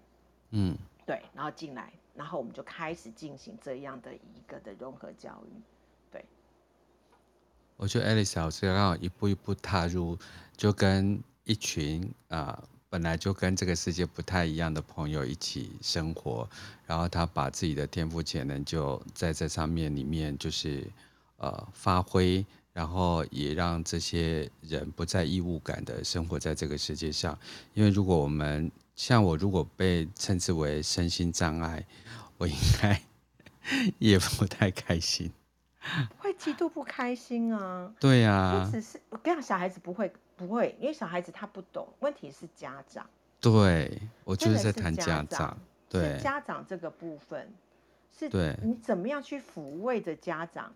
[0.50, 0.76] 嗯，
[1.06, 5.62] 对，然后进来，然后我们就开始进行这样的一个的融合教育，
[6.12, 6.22] 对。
[7.78, 10.18] 我觉得艾丽丝老师刚好一步一步踏入，
[10.54, 12.60] 就跟一群啊。
[12.60, 16.48] 呃本来就跟这个世界不太一样的朋友一起生活，
[16.86, 20.86] 然后他把自己的天赋潜能就在这上面里面就是
[21.36, 27.38] 呃发挥，然后也让这些人不再异物感的生活在这个世界上。
[27.74, 31.84] 因为如果我们像我，如果被称之为身心障碍，
[32.38, 33.02] 我应该
[33.98, 35.30] 也不太开心，
[36.16, 37.92] 会极度不开心啊。
[38.00, 40.10] 对呀、啊，只是我跟你讲，小孩子不会。
[40.38, 43.04] 不会，因为小孩子他不懂，问题是家长。
[43.40, 45.58] 对，我就是在谈家长。
[45.90, 47.52] 对，家长这个部分
[48.16, 50.72] 是，对，你怎么样去抚慰着家长？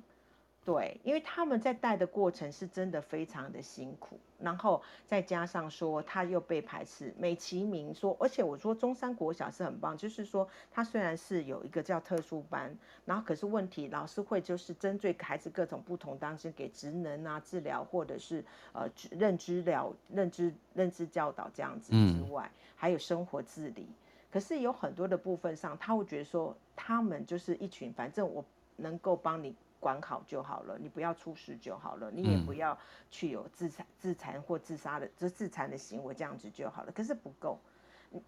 [0.64, 12.72] 对，因为他们在带的过程是真的非常的辛苦，然后再加上说他又被排斥，美其名说，而且我说中山国小是很棒，就是说他虽然是有一个叫特殊班，
[13.04, 23.88] 然后可是问题老师会就是针对孩子各种不同当中给职能啊治疗或者是呃认知疗认知认知教导这样子之外，嗯、还有生活自理，
[24.30, 28.44] 可是有很多的部分上他会觉得说他们就是一群，反正我
[28.76, 29.52] 能够帮你。
[29.82, 32.78] 管好就好了，你不要出事就好了，你也不要
[33.10, 36.92] 去有自残、自残或自杀的这自残的行为，这样子就好了。
[36.92, 37.58] 可是不够，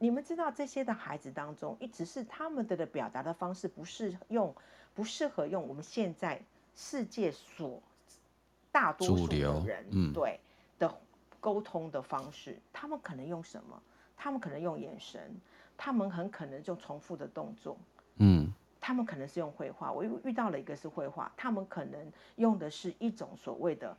[0.01, 4.53] 你们知道这些的孩子当中，一直是他们的的表达的方式不适用，
[4.95, 6.43] 不适合用我们现在
[6.75, 7.81] 世界所
[8.73, 10.41] 大多数的人、嗯、对
[10.81, 10.93] 的
[11.39, 13.81] 沟通的方式，他们可能用什么？
[14.17, 15.41] 他们可能用眼神，
[15.77, 17.94] 他们很可能就重复的动作，嗯。
[18.87, 23.97] 他们可能是用绘画，我遇遇到了一个是绘画，他们可能用的是一种所谓的，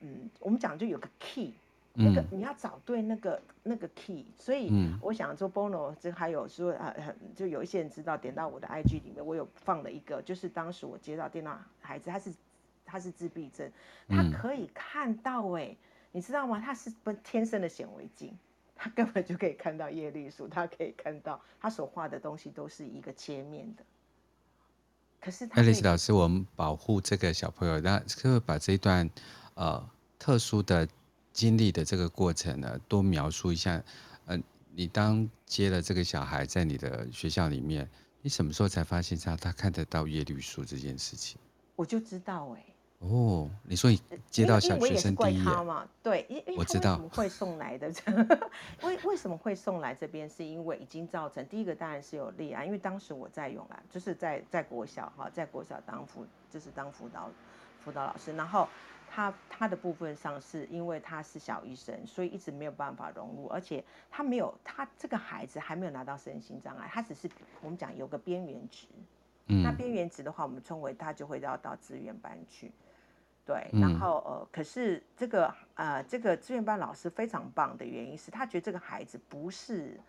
[0.00, 1.54] 嗯，我们讲就有个 key，
[1.92, 4.68] 那个你要找对那个那个 key，所以
[5.00, 6.92] 我想说 Bono 这还有说啊，
[7.36, 12.34] 就有一些人知道，点到我的 IG 里面，我有放了一个，就是当时我接到电脑孩子，他是
[12.84, 13.70] 他是自闭症，
[14.08, 15.76] 他可以看到哎、欸，
[16.10, 16.58] 你知道吗？
[16.58, 18.36] 他是不天生的显微镜，
[18.74, 23.84] 他根本就可以看到叶绿素，他可以看到他所画的东西都是一个切面的。
[25.20, 29.08] 可是，爱丽丝老师，我们保护这个小朋友，那可不可以把这一段
[29.54, 30.86] 呃特殊的
[31.32, 33.76] 经历的这个过程呢，多描述一下？
[34.26, 37.88] 嗯、呃，你当接了这个小孩在你的学校里面，
[38.22, 41.38] 你什么时候才发现他他看得到叶绿素这件事情？
[41.74, 42.75] 我就知道哎、欸。
[43.00, 45.86] 哦，你说你接到小学生第一眼嘛？
[46.02, 47.92] 对，因因为他为什么会送来的？
[48.82, 50.28] 为为什么会送来这边？
[50.28, 57.30] 是因为已经造成第一个当然是有立案，因为当时我在永兰，就是在在国小哈，在国小当辅就是当辅导
[57.84, 58.66] 辅导老师，然后
[59.08, 68.86] 他他的部分上是因为他是小医生，所以一直没有办法融入，而且他没有他这个孩子还没有拿到身心障碍，他只是我们讲有个边缘值，
[69.48, 72.72] 嗯，那边缘值的话，我们称为他就会要到资源班去。
[73.46, 80.00] 对，然后呃，可是这个呃，这个资源班老师非常棒的原因是他觉得这个孩子不是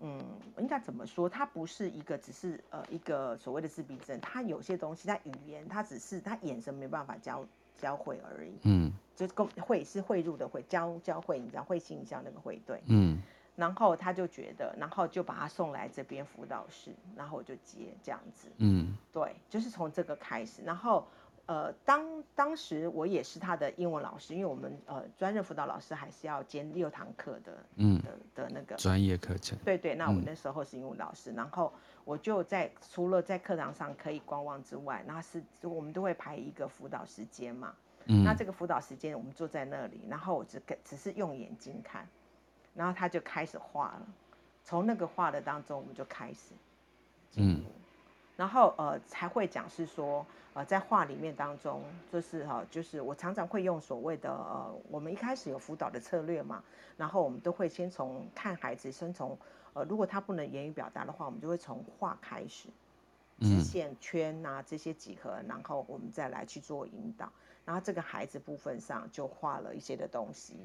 [0.00, 0.20] 嗯，
[0.58, 1.28] 应该怎么说？
[1.28, 4.20] 他不是一个，只是呃一个所谓的自闭症。
[4.20, 7.46] 他有些东西，他语言，他只是他眼神没办法教
[7.78, 8.58] 教会而已。
[8.64, 12.82] 嗯，就跟会是汇入的会教教会，你知道会心一下那个会对。
[12.86, 13.22] 嗯，
[13.54, 18.48] 然后他就觉得，然后就把他送来这边辅导室，然后我就接这样子。
[18.56, 21.06] 嗯，对，就是从这个开始，然后。
[21.46, 29.58] 呃，当当时我也是他的英文老师，因为我们呃专任辅导老师还是要兼六堂课的，嗯的的那个专业课程。
[29.64, 31.72] 对对，那我那时候是英文老师，嗯、然后
[32.04, 37.74] 我就在除了在课堂上可以观望之外，那是我们都会排一个辅导时间嘛。
[38.06, 38.22] 嗯。
[38.22, 42.06] 那这个辅导时间我们坐在那里，然后我只只是用眼睛看，
[42.72, 44.06] 然后他就开始画了，
[44.64, 46.54] 从那个画的当中我们就开始，
[47.34, 47.62] 嗯。
[48.42, 51.80] 然后呃才会讲是说呃在画里面当中
[52.12, 56.60] 就是哈、呃、就是我常常会用所谓的呃我们一开始有辅导的策略嘛，
[56.96, 59.38] 然后我们都会先从看孩子先从
[59.74, 62.68] 呃如果他不能言语表达的话，我们就会从画开始，
[63.38, 67.30] 直线圈啊这些几何，然后我们再来去做引导，
[67.64, 70.56] 然后这个孩子部分上就画了一些的东西，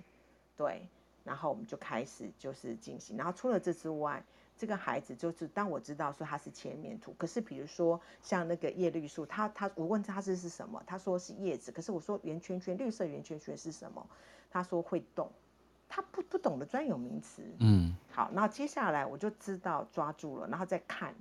[0.58, 0.82] 对，
[1.24, 4.24] 然后我们就开始就是进行，然后除了这之外。
[4.58, 14.06] 这个孩子就是当我知道说他是切面图，可是比如说像那个叶绿素，他他我问他这是什么，他说是叶子，可是我说圆圈圈绿色圆圈圈是什么，
[14.50, 15.32] 他说会动，
[15.88, 17.44] 他不不懂得专有名词。
[17.60, 21.14] 嗯，好，那接下来我就知道抓住了，然后再看，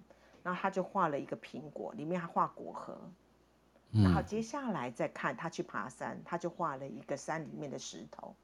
[0.42, 2.98] 然后他就画了一个苹果，里面还画果核，
[3.92, 8.34] 然后接下来再看他去爬山，他就画了一个山里面的石头。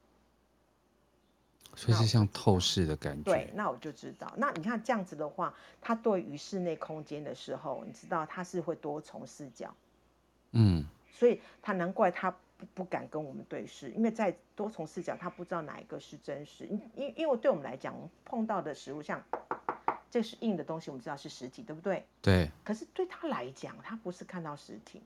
[1.75, 3.23] 所以是像透视的感觉。
[3.23, 4.31] 对，那我就知道。
[4.37, 9.73] 那你看这样子的话，它对于室内空间的时候，你知道它是会多重视角。
[10.51, 10.85] 嗯。
[11.15, 16.65] 所以他难怪他不不敢跟我们对视，因为在多重视角，他不知道哪一个是真实。
[16.65, 17.95] 因因因为对我们来讲，
[18.25, 19.23] 碰到的食物像
[20.09, 22.03] 这是硬的东西，我们知道是实体，对不对？
[22.19, 22.49] 对。
[22.63, 25.03] 可是对他来讲，他不是看到实体，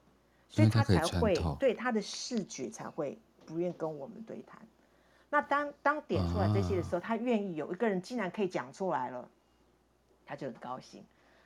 [0.49, 4.59] 所以他才会他对他的视觉才会不愿跟我们对谈。
[5.29, 9.27] 那当当点出来这些的时候，他愿意有一个人竟然可以讲出来了，
[10.25, 11.03] 他就很高兴，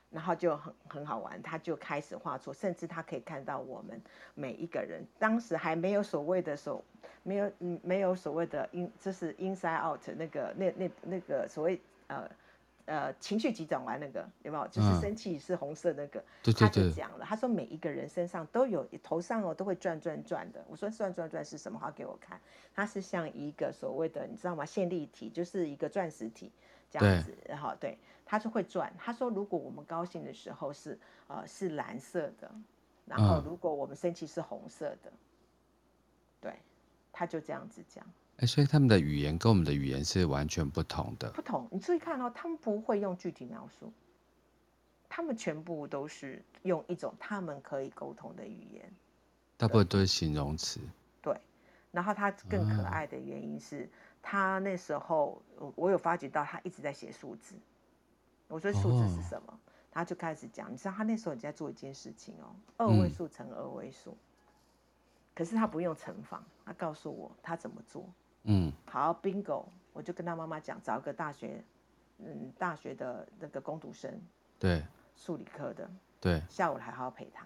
[0.09, 4.01] 然后就很很好玩，他就开始画作，甚至他可以看到我们
[4.35, 6.83] 每一个人，当时还没有所谓的所，
[7.23, 12.29] 没有嗯没有所谓的 in 就是 inside out 那个那那那个所谓呃。
[12.85, 14.67] 呃，情绪急转弯那个有没有？
[14.67, 20.63] 就是生气是红色那个，嗯、他就讲了，他说每一个人身上都有头上哦都会转转转的。
[20.67, 21.79] 我说转转转是什么？
[21.81, 22.39] 他给我看，
[22.73, 24.65] 它是像一个所谓的你知道吗？
[24.65, 26.51] 线粒体就是一个钻石体
[26.89, 28.93] 这样子，然后对，它就会转。
[28.97, 32.51] 他说如果我们高兴的时候是呃是蓝色的，
[33.05, 35.17] 然后如果我们生气是红色的，嗯、
[36.41, 36.55] 对，
[37.11, 38.05] 他就这样子讲。
[38.41, 41.29] 欸、所以他们的语言跟我们的语言是完全不同的。
[41.29, 43.93] 不同，你注意看哦，他们不会用具体描述，
[45.07, 48.91] 他们全部都是用一种他们可以沟通的语言。
[49.57, 50.79] 大部分都是形容词。
[51.21, 51.39] 对，
[51.91, 53.87] 然后他更可爱的原因是，
[54.23, 55.39] 他那时候
[55.75, 57.53] 我有发觉到他一直在写数字。
[58.47, 59.53] 我说数字是什么？
[59.53, 59.59] 哦、
[59.91, 64.17] 他就开始讲，你知道他那时候你在做一件事情哦，二位数乘二位数，嗯、
[65.35, 68.03] 可是他不用乘法，他告诉我他怎么做。
[68.43, 71.63] 嗯，好，bingo，我就跟他妈妈讲，找一个大学，
[72.17, 74.19] 嗯，大学的那个工读生，
[74.57, 74.83] 对，
[75.15, 75.87] 数理科的，
[76.19, 77.45] 对，下午还好好陪他。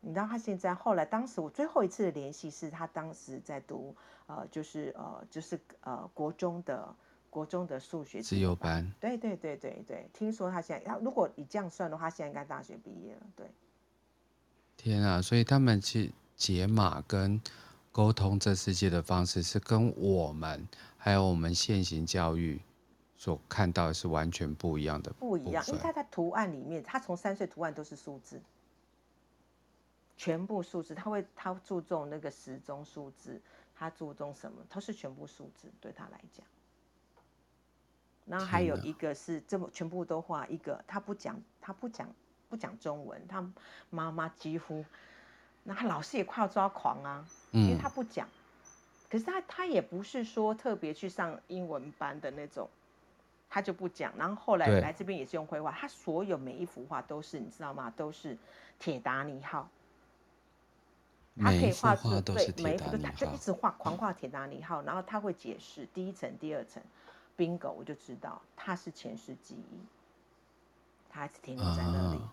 [0.00, 3.94] 你知道他现在后来，当时我最后一次的联系是他当时在读，
[4.26, 6.94] 呃，就是呃，就是呃，国中的
[7.28, 8.90] 国中的数学自由班。
[8.98, 13.26] 对对对对对，听说他现在，他如果你这样算的话，现在应该大学毕业了。
[13.36, 13.46] 对，
[14.76, 17.38] 天啊，所以他们去解码跟。
[17.94, 20.66] 沟通这世界的方式是跟我们
[20.98, 22.60] 还有我们现行教育
[23.16, 25.12] 所看到的是完全不一样的。
[25.12, 28.42] 不一样，因为他在图案里面，他从三岁图案都是数字，
[30.16, 33.40] 全部数字，他会他注重那个时钟数字，
[33.76, 34.60] 他注重什么？
[34.68, 36.44] 他是全部数字，对他来讲。
[38.26, 42.12] 然后还有一个是这么全部都画一个，他不讲他不讲
[42.48, 43.48] 不讲中文，他
[43.90, 44.84] 妈妈几乎。
[45.66, 48.30] 那他老师也快要抓狂啊，因为他不讲，嗯、
[49.10, 52.68] 可是他他也不是说特别去上英文班的那种，
[53.48, 54.12] 他就不讲。
[54.18, 57.90] 然后后来来这边也是用绘画，他所有每一幅画都是你知道吗？
[57.96, 58.36] 都是
[58.78, 59.66] 铁达尼号，
[61.40, 66.82] 他可以画出对每一幅就一直画狂画铁达尼号，然后他会解释第一层、第二层
[67.38, 69.78] ，bingo 我就知道他是前世记忆，
[71.08, 72.18] 他还是停留在那里。
[72.18, 72.32] 啊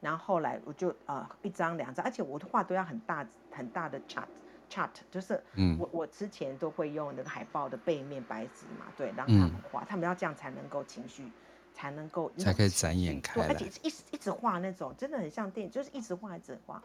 [0.00, 4.26] 然后后来我就呃一张两张，而且我的画都要很大很大的 chart
[4.70, 11.30] chart，就是我、嗯、我之前都会用那个海报的背面白纸嘛，对，让他们画，嗯、他们要这样才能够情绪
[11.72, 16.82] 才能够才可以展演开来，而且一直一直画那种，真的很像电影，就是一直画一直画。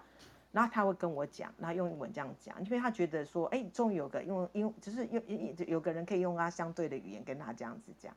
[0.54, 8.14] 然后他会跟我讲，然后用英文这样讲，因为他觉得说，哎，终于有个用用，就是有有有个人可以用他相对的语言跟他这样子讲。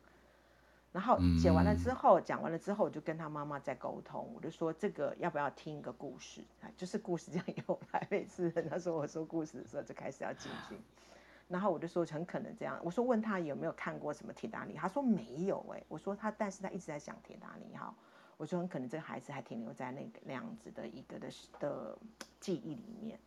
[0.94, 6.40] 然后写完了之后，讲完了之后，我就跟他妈妈在沟通，我就说这个要不要听一个故事？
[6.76, 8.06] 就是故事这样由来。
[8.08, 10.78] 每次他说我说故事的时候，就开始要进行。
[11.48, 17.92] 然后我就说很可能这样，我说问他有没有看过什么铁达尼，他说没有哎，我说他，但是他一直在想铁达尼哈。
[18.36, 21.28] 我说很可能这个孩子还停留在那个那样子的一个的
[21.58, 21.98] 的
[22.38, 23.18] 记忆里面，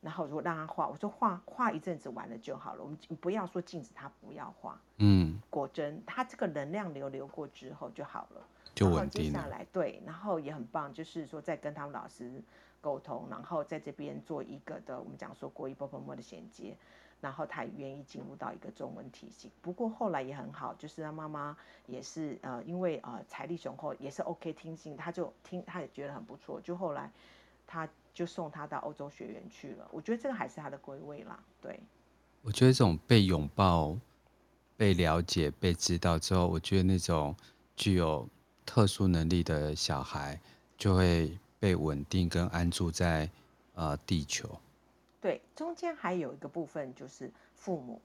[0.00, 8.42] 然后如果让他画，我说画画一阵子完了就好了，我们不要说禁止他不要画，嗯，果真他这个能量流流过之后就好了，
[8.74, 9.28] 就稳定了。
[9.28, 12.42] 接下来对，然后也很棒，就是说在跟他们老师
[12.80, 16.76] 沟通，然后在这边做一个的我们讲说国语波波摸的衔接。
[17.22, 27.10] 然后他也愿意进入到一个中文体系，不过后来也很好，就是他妈妈也是呃，因为呃财力雄厚，也是 OK 听信，他就听，他也觉得很不错，就后来
[27.66, 29.88] 他就送他到欧洲学院去了。
[29.92, 31.78] 我觉得这个还是他的归位啦，对。
[32.42, 33.96] 我觉得这种被拥抱、
[34.76, 37.36] 被了解、被知道之后，我觉得那种
[37.76, 38.26] 具有
[38.64, 40.40] 特殊能力的小孩
[40.78, 43.28] 就会被稳定跟安住在
[43.74, 44.48] 呃地球。
[45.20, 48.00] 对，中间还有一个部分就是父母，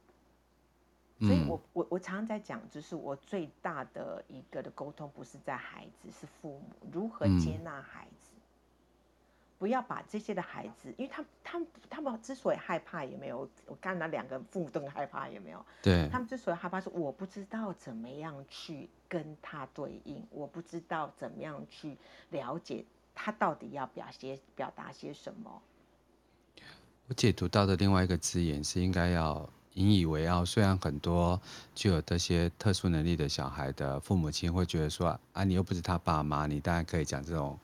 [1.21, 8.34] 所以我我我常常在讲，就是我最大的一个的沟通不是在孩子，是父母如何接纳孩子，嗯、
[9.57, 21.97] 不要把这些的孩子，因为他他们他们之所以害怕也没有，我看到两个父母都很害怕也没有，对，他们之所以害怕是我不知道怎么样去跟他对应，我不知道怎么样去
[22.31, 22.83] 了解
[23.13, 25.61] 他到底要表些表达些什么。
[27.07, 30.43] 我解读到的另外一个字眼是应该要引以为傲。
[30.43, 31.39] 虽然很多
[31.73, 37.57] 具有这些特殊能力的小孩的父母亲会觉得说啊，你又不是他爸妈，你当然可以讲这种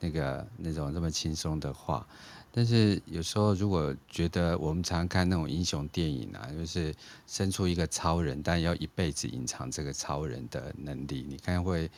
[0.00, 2.06] 那个那种这么轻松的话。
[2.50, 6.94] 但是有时候如果觉得我们常常看那种英雄电影啊，就是
[7.26, 11.88] 生出一个超人，但要一辈子隐藏这个超人的能力，你看会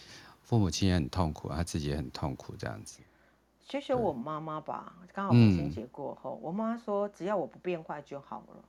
[0.42, 2.98] 父母亲也很痛苦，他自己也很痛苦这样子。
[3.62, 8.64] 学学我妈妈吧，刚好母亲节过后，嗯、我妈妈说只要我不变坏就好了，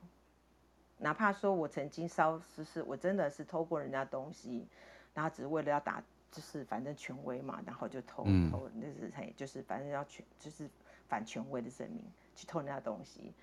[0.98, 4.64] 哪怕说我曾经烧，就是我真的是偷过人家东西，
[5.12, 6.02] 然后只是为了要打，
[6.32, 10.68] 就是反正权威嘛，然后就偷偷，那、嗯、是嘿，就是反正要权，就是
[11.06, 12.02] 反权威的证明，
[12.34, 13.34] 去偷人家东西，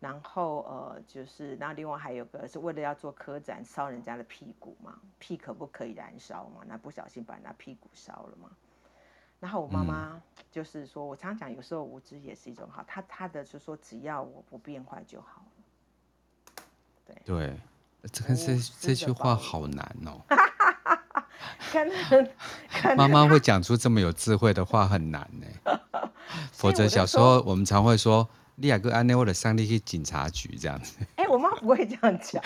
[0.00, 6.62] 然后呃，就是然后另外还有个是为了要做科展烧人家的屁股嘛，屁可不可以燃烧嘛？
[6.66, 8.50] 那不小心把人家屁股烧了嘛。
[9.40, 10.20] 然后我妈妈
[10.50, 12.82] 就是说，我常常讲，有时候无知也是一种好。
[12.88, 16.64] 她她的就说，只要我不变坏就好了。
[17.06, 17.60] 对对，
[18.10, 20.20] 这个这这句话好难哦。
[21.70, 25.80] 可能妈妈会讲出这么有智慧的话很难呢。
[26.52, 28.28] 否则小时候我们常会说。
[28.58, 30.96] 利亚哥安内，或者上帝去警察局这样子。
[31.14, 32.42] 哎、欸，我妈不会这样讲。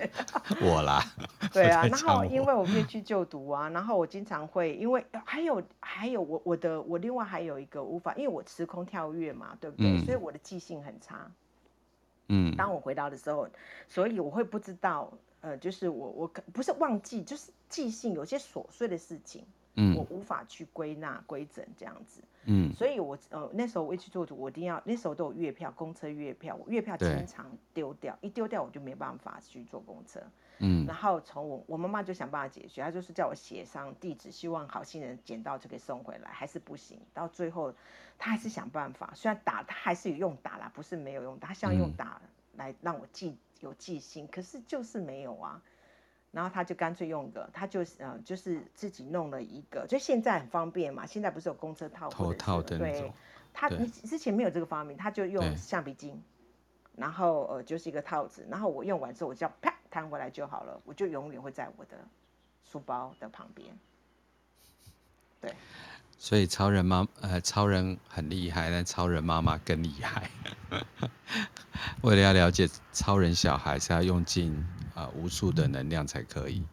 [0.62, 1.04] 我啦。
[1.52, 9.98] 对啊，然后因为我们去就读啊，然后我经常会，因为还有还有我我的我另外还有一个无法，因为我时空跳跃嘛，对不对？
[9.98, 11.30] 嗯、所以我的记性很差。
[12.28, 12.56] 嗯。
[12.56, 13.46] 当我回到的时候，
[13.86, 19.46] 所以我会不知道，呃，就是我我不是忘记，就是记性有些琐碎的事情。
[19.74, 30.20] 嗯，我无法去归纳规整这样子，嗯，所以我呃那时候我一去做主，我一定要那时候都有月票，公车月票，我月票经常丢掉，一丢掉我就没办法去坐公车，
[30.58, 37.72] 嗯，然后从我我妈妈就想办法解决，她就是叫我写上地址，希望好心人捡到就可以送回来，还是不行，到最后
[38.18, 42.20] 她还是想办法，虽然打她还是有用打啦，不是没有用，她想用打
[42.56, 45.62] 来让我记有记性，可是就是没有啊。
[46.32, 53.12] 然后他就干脆用一个，他就呃就是自己弄了一个，就现在很方便嘛，现在不是有公车套头套的那种，对，
[53.52, 56.22] 他你之前没有这个发明，他就用橡皮筋，
[56.96, 61.96] 然后呃就是一个套子，然后我用完之后我就要啪弹回来就好了，我就永远会在我的
[62.64, 63.68] 书包的旁边，
[65.40, 65.52] 对。
[66.22, 70.30] 所以超人妈呃超人很厉害，但超人妈妈更厉害。
[72.02, 74.62] 为了要了解超人小孩，是要用尽
[74.94, 76.64] 啊、呃、无数的能量才可以。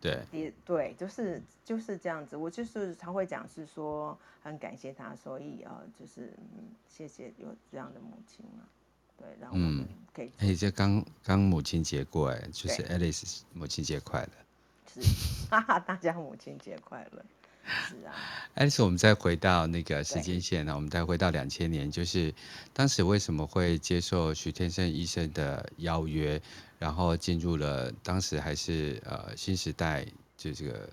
[0.00, 2.36] 对，也对，就是就是这样子。
[2.36, 8.64] 我就是常会讲，是说很感谢他，所以呃就是嗯谢谢有这样的母亲嘛。
[9.16, 10.26] 对，然后我们可以。
[10.38, 14.32] 哎、嗯，这刚刚母亲节过哎，就是 Alice 母亲节快乐。
[14.92, 15.00] 是，
[15.48, 17.24] 哈哈，大家母亲节快乐。
[17.64, 18.14] 是啊。
[18.54, 22.32] 但是我们再回到那个时间线呢，我们再回到两千年，就是
[22.74, 26.40] 当时为什么会接受徐天生医生的邀约，
[26.78, 30.06] 然后进入了当时还是呃新时代
[30.36, 30.88] 就这个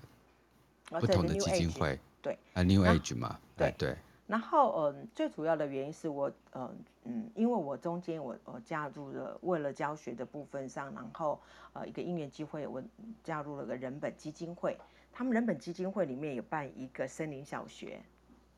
[0.98, 3.96] 不同的基金会，对，啊 New Age 嘛，对、哎、对。
[4.26, 11.38] 然后嗯，最主要的原因是我嗯嗯，因为我中间我我加入了为了教学的部分上，然后
[11.74, 12.82] 呃一个因缘机会，我
[13.22, 14.78] 加入了个人本基金会。
[15.12, 18.00] 他们人本基金会里面有办一个森林小学，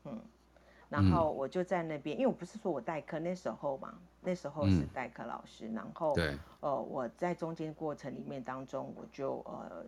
[0.05, 0.21] 嗯，
[0.89, 9.85] 然后我就在那边，因为我不是说我代课那时候嘛，那时候是代课老师，嗯、然后对，呃，我在中间过程里面当中，我就呃，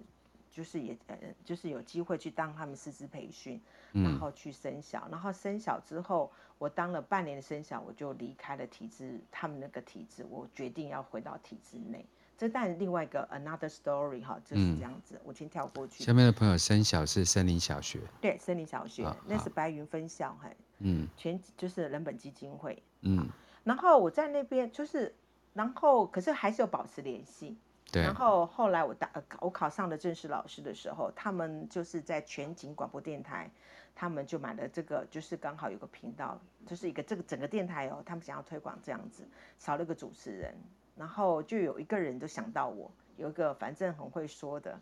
[0.51, 3.61] 就是也呃，就是有机会去当他们师资培训，
[3.93, 12.05] 然后去升小，嗯、然后升小之后，我当了半年的生小，我就离开了体制，他们那个体制，我决定要回到体制内。
[12.38, 16.03] 这但另外一个 another story 哈，就是这样子，嗯、我先跳过去。
[16.03, 23.29] 下面的朋友，森小是森林小学，对，森林小学，那是白云分校，嘿，嗯，全就是人本基金会，嗯，
[23.63, 25.15] 然后我在那边就是，
[25.53, 27.57] 然后可是还是有保持联系，
[27.89, 29.09] 对，然后后来我当
[29.39, 33.49] 我考上了正式老师的时候，他们就是在全景广播电台，
[33.95, 39.23] 他们就买了这个，就是刚好有个频道，就是一个这个整个电台哦，他们想要推广这样子，
[39.57, 40.53] 少了个主持人。
[40.96, 44.80] 然后就有一个人就想到我，有一个反正很会说的，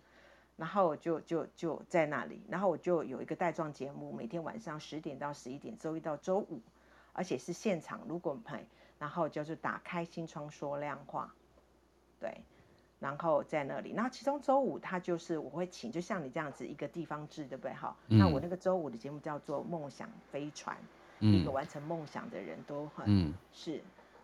[0.55, 6.61] 然后就就就在那里，然后我就有一个带状节目，每天晚上十点到十一点，周一到周五，
[7.14, 8.64] 而且是现场，如果拍，
[8.99, 11.34] 然后就是打开心窗说亮话，
[12.20, 12.41] 对，
[12.99, 17.74] 然后在那里，然后其中周五他就是我会请，就像你这样子一个地方志，对不对？
[17.74, 20.78] 哈，那我那个周五的节目叫做梦想飞船，
[21.22, 23.82] 嗯、一个完成梦想的人都很、嗯、是，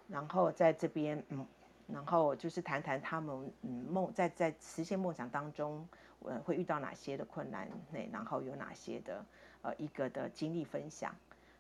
[0.08, 1.44] 然后在这边嗯。
[1.92, 5.88] 然后就是谈谈他们嗯梦在在实现梦想当中，
[6.20, 9.26] 呃会遇到哪些的困难，那然后有哪些的
[9.62, 11.14] 呃一个的经历分享。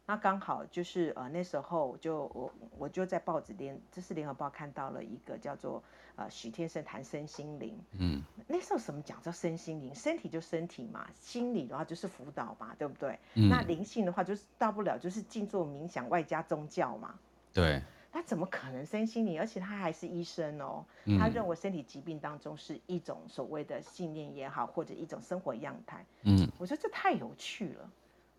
[0.05, 5.83] 那刚好就是呃那时候就我我就在报纸联，这是联合报看到了一个叫做
[6.15, 9.93] 呃许天生谈身心灵，嗯，那时候什么讲叫身心灵？
[9.93, 13.19] 身体就身体嘛，心理的话就是辅导嘛，对不对？
[13.35, 17.13] 嗯，那灵性的话就是大不了就是静坐冥想外加宗教嘛，
[17.53, 17.81] 对。
[18.11, 19.39] 他怎么可能身心灵？
[19.39, 20.83] 而且他还是医生哦。
[21.19, 26.03] 他认为身体疾病当中是一种所谓的信念也好，或者一种生活样态。
[26.23, 27.91] 嗯，我说这太有趣了，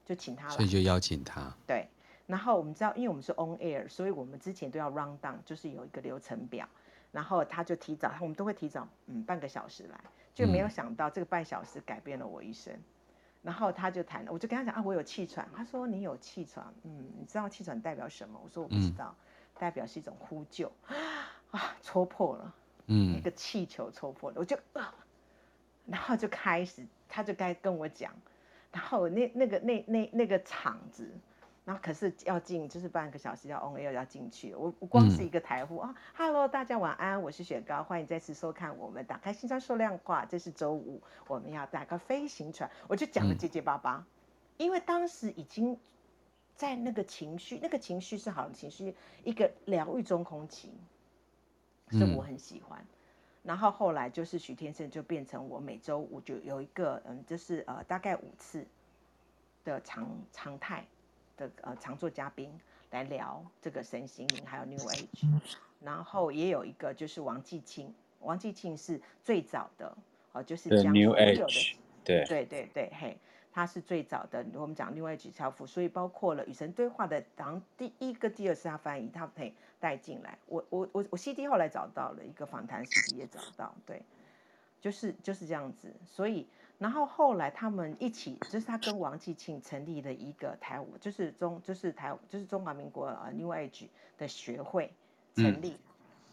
[0.04, 0.54] 就请他来。
[0.54, 1.54] 所以就邀请他。
[1.66, 1.86] 对，
[2.26, 6.68] 然后我们知道，因为我们是 on air，所以我们之前都要 run down，就是有一个流程表。
[7.12, 10.00] 然后他就提早，我们都会提早嗯半个小时来，
[10.34, 12.76] 就没有想到这个半小时改变了我一生。
[13.42, 15.48] 然后他就谈了，我就跟他讲啊，我有气喘。
[15.56, 18.40] 他说你有气喘，嗯，你知道气喘代表什么？
[18.44, 19.14] 我说我不知道。
[19.18, 19.26] 嗯
[19.60, 20.72] 代表是一种呼救。
[21.52, 22.54] 啊，戳破了，
[22.86, 24.94] 嗯，一个气球戳破了，我就啊，
[25.84, 28.12] 然后就开始，他就该跟我讲，
[28.70, 31.10] 然后那那个那那那个场子，
[31.64, 44.06] 然后可是要进，就是半个小时要 on air 要进去，我我光是一个台呼、嗯、啊，Hello，大家晚安，我是雪糕，欢迎再次收看我们打开新商说亮话，这是周五，我们要打开飞行船，我就讲的结结巴巴，嗯、
[44.58, 45.76] 因为当时已经。
[46.60, 48.94] 在那个情绪，那个情绪是好的情绪，
[49.24, 50.68] 一个疗愈中空期，
[51.90, 52.78] 是我很喜欢。
[52.78, 52.86] 嗯、
[53.44, 58.66] 然后后来就是许天胜就变成我每周五就有一个嗯，就是呃大概五次
[59.64, 60.84] 的常常态
[61.34, 62.52] 的呃常做嘉宾
[62.90, 65.40] 来聊这个神心灵还有 New Age。
[65.80, 69.86] 然后也有一个就是王继庆，王继庆是最早的
[70.32, 73.16] 哦、呃，就是将所有的 New Age，对对对对嘿。
[73.52, 80.38] 他是最早的，我们讲另外一支超富，所以包括了与神对话的，当第一个、第二次他翻译，他可以带进来。
[80.46, 84.02] 我我我我 CD 后来找到了一个访谈 CD 也找到，对，
[84.80, 85.92] 就是就是这样子。
[86.06, 86.46] 所以
[86.78, 94.92] 然后后来他们一起，就是他跟王继庆成立了一个台舞，就是中就是台就是中华民国呃 New Age 的学会
[95.34, 95.78] 成立，嗯、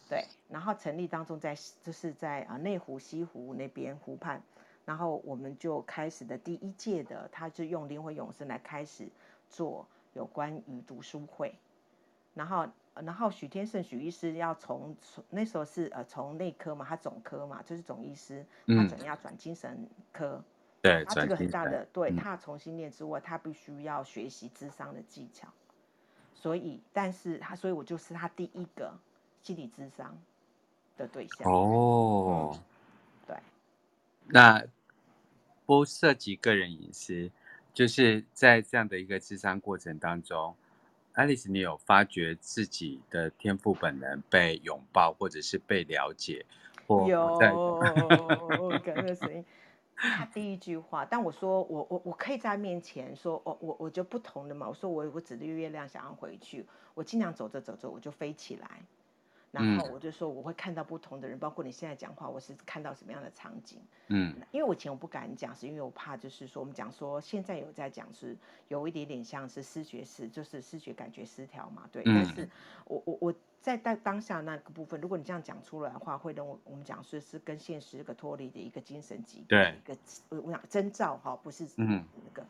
[0.10, 4.44] 对，然后成立当中在就是在啊内湖西湖那边湖畔。
[4.88, 9.06] 然后我们就开始的第一届的，他就用灵魂永生来开始
[9.50, 11.54] 做有关于读书会，
[12.34, 14.96] 然后然后许天胜许医师要从
[15.30, 20.42] 那时候是呃从内科嘛，他总科嘛，就是总医师，他转要转精神科，
[20.82, 25.50] 对，他这个很大的，对他重新念之外，他必须要学习智商的技巧，
[26.34, 28.94] 所以但是他所以我就是他第一个
[29.44, 30.18] 心理智商
[30.96, 31.52] 的对象。
[31.52, 32.64] 哦、嗯，
[33.28, 33.38] 对，
[34.28, 34.64] 那。
[35.68, 37.30] 不涉及个人隐私，
[37.74, 40.56] 就是在这样的一个智商过程当中
[41.12, 46.46] 爱丽丝你有发觉自己的天赋本能被拥抱，或者是被了解？
[46.88, 49.44] 或有，刚刚声音，
[49.96, 54.70] 他第一句话，但我说我我我可以在面前说，我我我就不同的嘛。
[54.70, 58.82] 我说我我指着月亮想要回去，我尽量走着走着我就飞起来。
[59.52, 63.80] 然后我就说我会看到不同的人，包括你现在讲话，我是看到什么样的场景？
[64.08, 68.36] 嗯，因为我以前我不敢讲，是因为我怕就是说我们讲说现在有在讲是
[68.68, 72.04] 有一点点像是视觉失，就是视觉感觉失调嘛，对。
[72.06, 72.48] 但是
[72.86, 79.98] 我我我在当当下那个部分，如果你这样讲出来的话，会让我我们讲说是跟现实一个脱离的一个精神疾病，对，一个
[80.30, 82.46] 我我讲征兆哈，不是那个，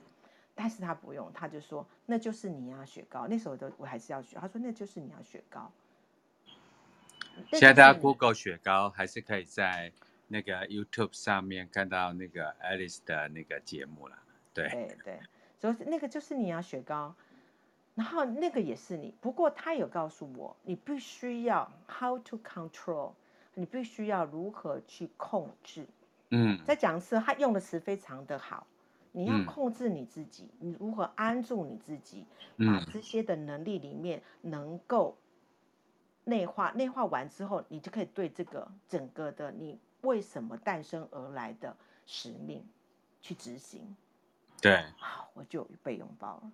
[0.55, 3.27] 但是他不用，他就说那就是你啊，雪糕。
[3.27, 5.71] 那时候都我还是要学，他说那就是你啊，雪糕。
[7.51, 9.91] 现在大家 Google 雪糕，还是可以在
[10.27, 14.17] 那个 YouTube 上面看到那个 Alice 的那个节目了。
[14.53, 15.19] 对对对，
[15.59, 17.15] 所以那个就是你啊，雪糕，
[17.95, 19.13] 然后那个也是你。
[19.21, 23.13] 不过他有告诉我，你必须要 How to control，
[23.53, 25.85] 你必须要如何去控制。
[26.31, 28.67] 嗯，再讲一次，他用的词非常的好，
[29.11, 32.25] 你要控制你自己，嗯、你如何安住你自己，
[32.57, 35.17] 把这些的能力里面能够。
[36.27, 41.73] 内化，内化完之后，你就可以对这个整个的你为什么诞生而来的
[42.05, 42.65] 使命
[43.21, 43.95] 去执行。
[44.61, 46.51] 对，好，我就被拥抱了。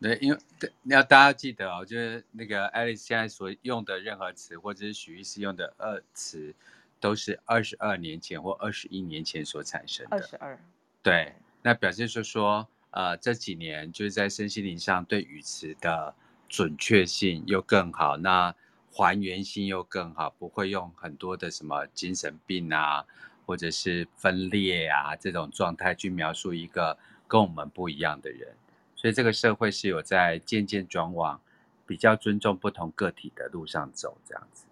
[0.00, 0.38] 对，因为
[0.84, 6.54] 要大家记得哦，就是那个 Alice 现在所用的任何词，或者是许医师用的二词，
[7.00, 10.16] 都是二十二年前或二十一年前所产生的。
[10.16, 10.56] 二十二。
[11.02, 16.14] 对，那表示说说，呃，这几年就是在身心灵上对语词的。
[16.52, 18.54] 准确性又更好，那
[18.92, 23.06] 还原性又更好，不会用很多的什么精神病啊，
[23.46, 28.54] 或者是分裂啊这种状态去描述一个跟我们不一样的人。
[28.94, 31.40] 所以这个社会是有在渐渐转往
[31.86, 34.66] 比较尊重不同个体的路上走，这样子。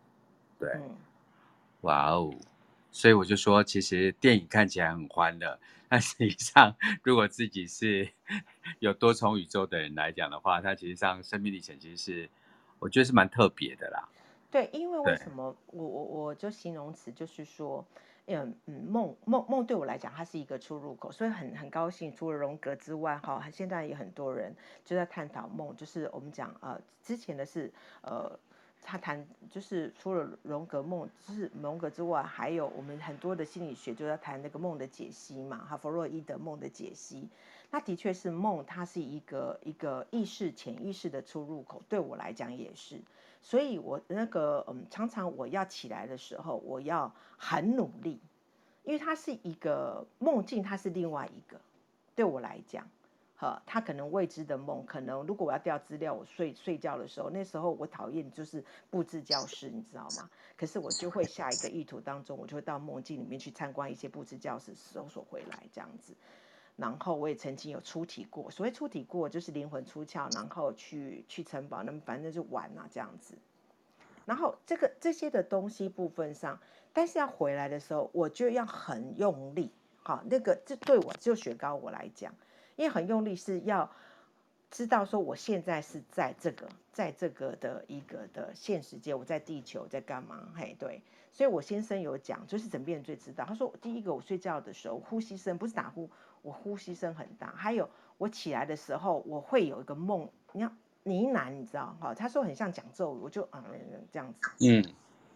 [0.59, 0.79] 对，
[1.81, 2.35] 哇哦！
[2.93, 5.59] 所以我就说，其实电影看起来很欢乐。
[5.91, 8.09] 但实际上，如果自己是
[8.79, 12.31] 有多重宇宙的人来讲的话，他其实上生命历程其实是，
[12.79, 14.09] 我觉得是蛮特别的啦。
[14.53, 17.85] 对，因为为什么我我我就形容词就是说，
[18.27, 27.73] 嗯嗯，梦梦梦对我来讲，它是一个出入口，所以很很高兴，除了荣格之外，哈，现在也很多人就在探讨梦，就是我们讲呃之前的是
[28.03, 28.39] 呃。
[28.83, 37.29] 他谈就是除了荣格梦，就是荣格之外，还有我们很多的心理学就在谈那个梦的解析嘛，哈，弗洛伊德梦的解析。
[37.71, 43.01] 那的确是梦，它是一个一个意识潜意识的出入口，对我来讲也是。
[43.43, 48.21] 所以我那个嗯，常常我要起来的时候，我要很努力，
[48.83, 51.61] 因为它是一个梦境，它是另外一个，
[52.15, 52.87] 对我来讲。
[53.41, 60.29] 呃，他可能未知的梦，可能如果我要调资料，我睡睡觉的时候，那时候我讨厌就是布置教室，你知道吗？
[60.59, 66.13] 可是我就会下一个意图当中，我就会到梦境里面去参观一些布置教室，搜索回来这样子。
[66.77, 73.39] 然后我也曾经有出体过，所谓出体过就是灵魂出窍，然后去去城堡，那么反正就玩啊这样子。
[74.27, 76.61] 然后这个这些的东西部分上，
[76.93, 79.73] 但是要回来的时候，我就要很用力。
[80.03, 82.35] 好，那个这对我就雪糕我来讲。
[82.81, 83.91] 因为很用力是要
[84.71, 90.49] 知道说我现在是在这个在这个的一个的现实界，我在地球在干嘛？
[90.57, 93.45] 嘿，对，所以我先生有讲，就是枕边人最知道。
[93.45, 96.09] 他说，第一个我睡觉的时候呼吸声不是打呼，
[96.41, 97.53] 我呼吸声很大。
[97.55, 100.69] 还有我起来的时候，我会有一个梦，你要
[101.03, 102.15] 呢喃，你知道哈？
[102.15, 103.63] 他说很像讲咒语，我就嗯
[104.11, 104.83] 这样子，嗯，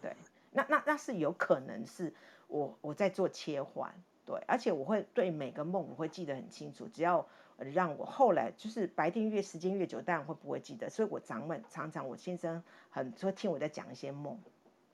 [0.01, 0.15] 对，
[0.49, 2.11] 那那那是有可能是
[2.47, 3.93] 我我在做切换。
[4.25, 7.27] 对，而且我会对每个梦我会记得很清楚，只要
[7.73, 10.89] 让我后来就是白天越时间越久，当然会不会记得。
[10.89, 14.35] 所以我常问，常常我先生很说听我在讲一些梦，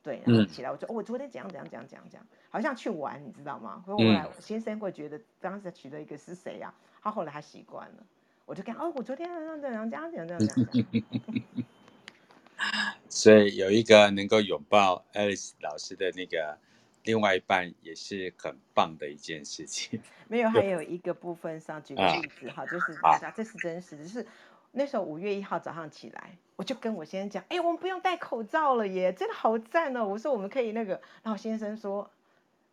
[0.04, 3.82] 对，然后起来我说、嗯、哦，我昨天怎样怎样怎样怎样怎样，好像去玩，你知道吗？
[3.88, 7.02] 后来我先生会觉得当时娶的一个是谁呀、啊？
[7.02, 8.04] 他后来他习惯了，
[8.46, 11.66] 我就看哦，我昨天怎样怎样怎样怎样怎样。
[13.08, 16.58] 所以有一个能够拥抱 Alice 老师的那个。
[17.04, 20.02] 另外一半也是很棒的一件事情。
[20.28, 24.26] 没有，还有一个部分上，举个例子哈，就是大家这是真实的，就是
[24.72, 30.06] 那时候五月一号早上起来，我就跟我先生讲，哎，我们不用戴口罩了耶，真的好赞哦！
[30.06, 32.10] 我说我们可以那个，然后先生说，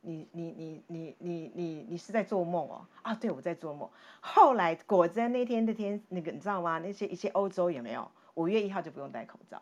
[0.03, 2.87] 你你你你你你你是在做梦哦？
[3.03, 3.91] 啊，对，我在做梦。
[4.21, 6.79] 后来果真那天那天那个你知道吗？
[6.79, 8.11] 那些一些欧洲有没有？
[8.35, 9.61] 五月一号就不用戴口罩，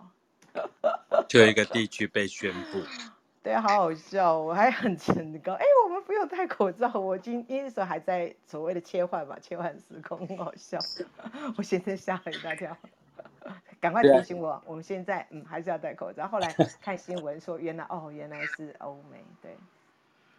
[1.26, 2.82] 就有一个地区被宣布。
[3.46, 5.52] 对，好好笑，我还很成高。
[5.52, 6.92] 哎，我们不用戴口罩。
[6.94, 10.80] 我今那时候还在所谓的切换吧，切换时空，很好笑。
[11.56, 12.76] 我现在吓了一大跳，
[13.80, 16.26] 赶快提醒我，我们现在嗯还是要戴口罩。
[16.26, 19.56] 后来看新闻说，原来哦原来是欧美，对。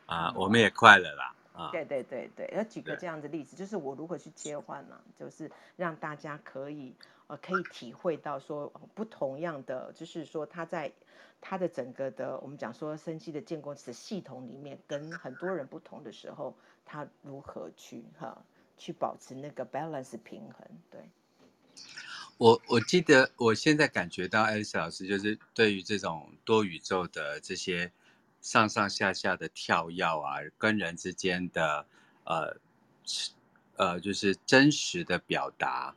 [0.08, 1.34] 啊，我们也快了啦。
[1.54, 5.00] 啊，对对对对，要举个这样的例子，就是我如何去切换呢？
[5.18, 6.94] 就是让大家可以
[7.28, 10.92] 呃可以体会到说不同样的，就是说他在
[11.40, 16.56] 他的整个的我们讲说生机的建构的系统里面，跟很多人不同的时候，
[16.86, 18.44] 他如何去哈
[18.78, 20.68] 去保持那个 balance 平衡？
[20.90, 21.10] 对，
[22.38, 27.92] 我我记得我现在感觉到艾丽丝老师就是对于这种多宇宙的这些。
[28.40, 31.86] 上上下下的跳跃啊，跟人之间的
[32.24, 32.56] 呃
[33.76, 35.94] 呃，就是真实的表达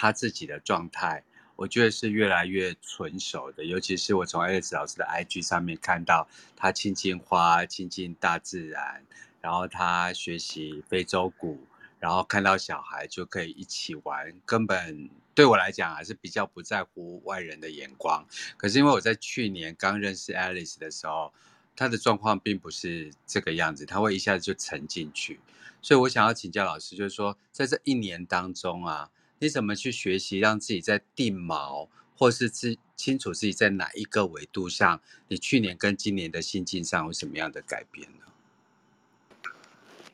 [0.00, 1.24] 他自己的状态，
[1.56, 3.64] 我觉得是越来越纯熟的。
[3.64, 9.04] 尤其是我从 Alice 老师的 IG 上面看到他亲近花、亲近大自然，
[9.40, 11.58] 然后他学习非洲鼓，
[11.98, 18.24] 然后看到小孩就可以一起玩，根本对我来讲还是比较不在乎外人的眼光。
[18.56, 21.34] 可是因为我在去年刚认识 Alice 的时候。
[21.80, 25.38] 他的状况并不是这个样子，他会一下子就沉进去，
[25.80, 29.08] 所以我想要请教老师，就是说，在这一年当中啊，
[29.38, 38.24] 你怎么去学习让自己在定锚，或是自清楚自己在哪一个维度上，你去年跟今年的心境上有什么样的改变呢？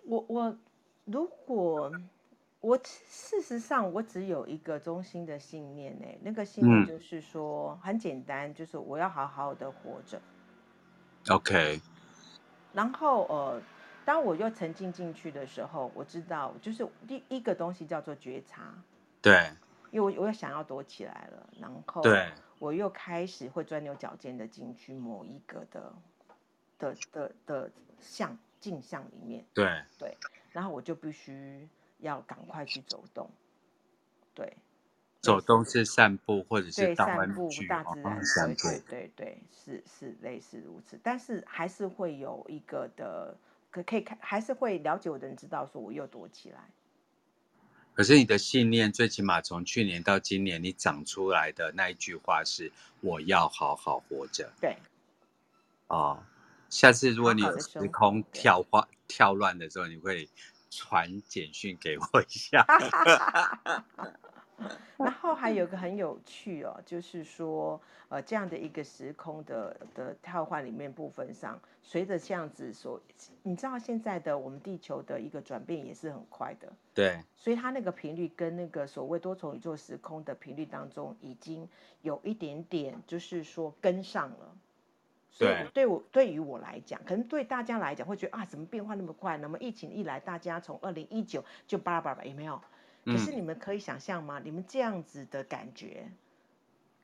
[0.04, 0.58] 我我
[1.06, 1.90] 如果
[2.60, 10.20] 我事实上我只有一个中心的信念呢，那个信念就是说、嗯、很简单，就是我要好好的活着。
[11.28, 11.80] OK，
[12.74, 13.62] 然后呃，
[14.04, 18.74] 当我又沉浸进去的时候，我知道就是第一个东西叫做觉察，
[19.24, 19.50] 对，
[19.90, 25.92] 因为我我又想要躲起来了，然后对，我又开始会钻牛角尖的进去某一个的
[26.78, 30.16] 的的的像镜像里面，对对，
[30.52, 31.66] 然后我就必须
[32.00, 33.30] 要赶快去走动，
[34.34, 34.54] 对。
[35.22, 43.34] 走动是散步，或者是散步大自然，哦、对对对对，是是类似如此，但是还是会有一个的，
[43.70, 46.68] 可可以看，还是会了解我的人知道说我又躲起来。
[47.94, 54.52] 可是你的信念，最起码从去年到今年，你长出来的那一句话是“我要好好活着”。
[54.60, 54.76] 对。
[55.86, 56.22] 哦，
[56.68, 60.28] 下次如果你有时空跳花跳乱的时候，你会
[60.70, 62.66] 传简讯给我一下。
[64.96, 73.00] 然后还有个很有趣哦，就是说，呃，这样的一个时空的的跳换里面部分上，随着这样子所，
[73.42, 81.68] 你知道现在的我们地球的一个转变也是很快的，对，所以它那个频率跟那个所谓多重宇宙时空的频率当中，已经
[82.02, 84.56] 有一点点就是说跟上了。
[85.36, 89.36] 所以对我对于我来讲，可能对大家来讲会觉得啊，怎么变化那么快？
[89.38, 92.60] 那么疫情一来，大家从二零一九就巴拉巴拉，有没有？
[93.04, 94.40] 可是你们可以想象吗？
[94.42, 96.10] 你们这样子的感觉，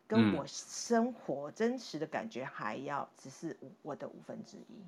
[0.09, 4.84] 跟我生活真实的感觉还要只是我的五分之一。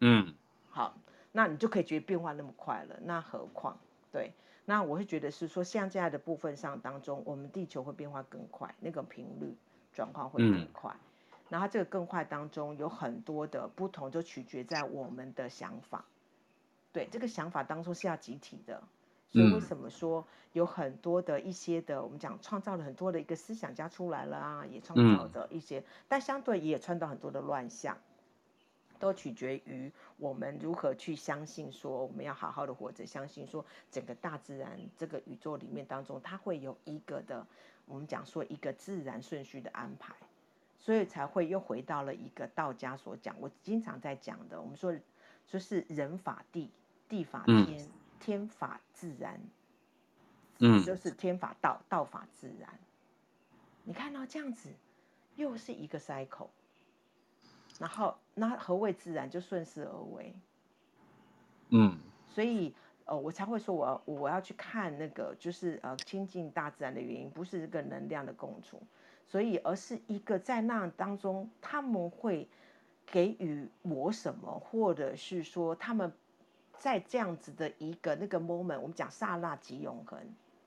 [0.00, 0.34] 嗯，
[0.70, 0.96] 好，
[1.32, 2.96] 那你就可以觉得变化那么快了。
[3.02, 3.78] 那何况，
[4.12, 4.32] 对，
[4.64, 9.56] 那我会觉得是说，像这样的部分上当中，我们地球会变化更快，那个频率
[9.92, 10.90] 转换会更快。
[10.92, 11.00] 嗯。
[11.50, 16.04] 然后这个更快当中有很多的不同，就取决在我们的想法。
[16.92, 18.82] 对，这个想法当中是要集体的。
[19.34, 27.98] 所以为什么说有很多的一些的，我们讲创造了很多的一个思想家出来了啊，也创造的一些，但相对也创造很多的乱象，
[29.00, 37.44] 都取决于我们如何去相信说我们要好好的活着，相信说整个大自然这个宇宙里面当中，它会有一个的，
[37.86, 40.14] 我们讲说一个自然顺序的安排，
[40.78, 44.94] 所以才会又回到了一个道家所讲，我经常在讲的，我们说
[45.48, 46.70] 就是人法地，
[47.08, 47.84] 地法天。
[48.24, 49.38] 天法自然，
[50.58, 52.70] 嗯，就是天法道，道法自然。
[53.82, 54.70] 你看到这样子，
[55.36, 56.48] 又是一个 cycle。
[57.78, 59.28] 然后，那何谓自然？
[59.28, 60.34] 就顺势而为。
[61.68, 68.82] 嗯，所以，呃，我才会说我，我我要去看那个，就是呃，亲近大自然的原因，不是这个能量的共处，
[69.26, 72.48] 所以，而是一个在那当中，他们会
[73.04, 76.10] 给予我什么，或者是说他们。
[76.78, 80.18] 在这样子的一个那个 moment，我们讲刹那即永恒，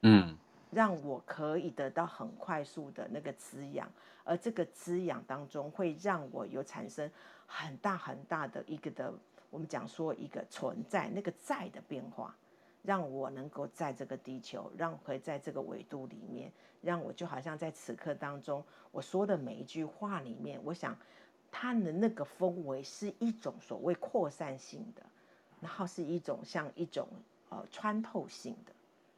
[0.01, 0.35] 嗯，
[0.71, 3.87] 让我可以得到很快速的那个滋养，
[4.23, 7.09] 而这个滋养当中会让我有产生
[7.45, 9.13] 很大很大的一个的，
[9.49, 12.35] 我们讲说一个存在那个在的变化，
[12.81, 16.51] 让我能够在这个地球，让我可以在这个维度里面，
[16.81, 20.97] 让我就好像在此刻当中我说的每一句话里面，我想
[21.51, 25.03] 它的那个氛围是一种所谓扩散性的。
[25.61, 27.07] 然后是一种像一种
[27.49, 28.71] 呃穿透性的，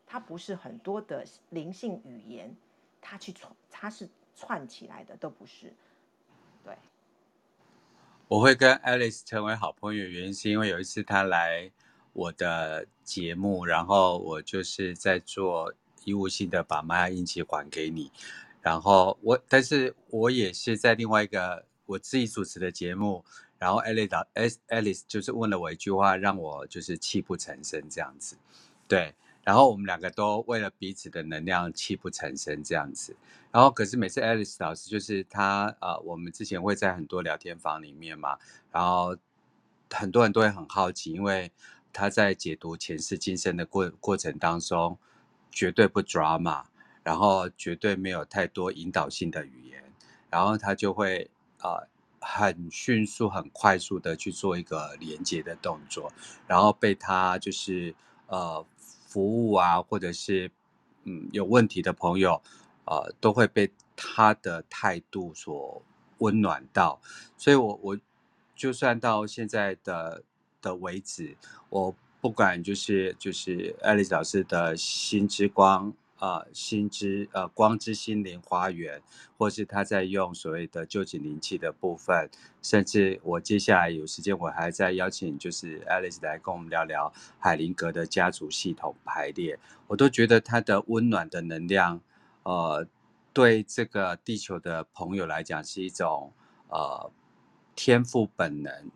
[0.05, 2.55] 它不是很多的灵性语言，
[3.01, 5.73] 它去串，它是串起来的，都不是。
[6.63, 6.73] 对。
[8.27, 11.71] 我会跟 Alice 成为好朋友，原因是因为有一次她来
[12.13, 15.73] 我的节目，然后我就是在做
[16.05, 18.11] 义务性的把玛雅印记还给你，
[18.61, 23.25] 然后我，但是我也是在另外一个我自己主持的节目，
[23.59, 24.25] 然后 Alice
[24.69, 28.35] Alice 就是问了我一句话，让我就是泣不成声这样子，
[28.87, 29.13] 对。
[29.41, 33.15] 然后我们两个都为了彼此的能量泣不成声这样子，
[33.51, 38.37] 然后可是每次 Alice 老师就是他呃，我们之前会在很多聊天房里面嘛，
[38.71, 39.17] 然后
[39.89, 41.51] 很多人都会很好奇，因为
[41.91, 44.95] 他在解读前世今生的过过程当中
[45.49, 46.63] 绝对不 drama，
[47.01, 49.83] 然后绝对没有太多引导性的语言，
[50.29, 51.31] 然后他就会
[51.63, 51.87] 呃
[52.35, 56.11] 很迅速很快速的去做一个连接的动作，
[56.47, 57.95] 然后被他就是
[58.27, 58.65] 呃。
[59.11, 60.51] 服务啊，或者是
[61.03, 62.39] 嗯有问题的朋友，
[62.85, 65.81] 呃，都会被他的态度所
[66.19, 67.01] 温暖到。
[67.35, 67.97] 所以我，我
[68.55, 70.21] 就算到现在的
[70.61, 71.35] 的为止，
[71.69, 75.91] 我不管就是就是 Alice 老师的心之光。
[76.19, 79.01] 呃，心之呃光之心灵花园，
[79.37, 82.29] 或是他在用所谓的旧井灵气的部分，
[82.61, 89.57] 甚至我接下来有时间，我还在邀请就是 Alice 来跟我们聊聊海灵格的家族系统排列，
[89.87, 92.01] 我都觉得他的温暖的能量，
[92.43, 92.85] 呃，
[93.31, 96.33] 对这个地球的朋友来讲是一种
[96.67, 97.09] 呃
[97.75, 98.91] 天赋本能，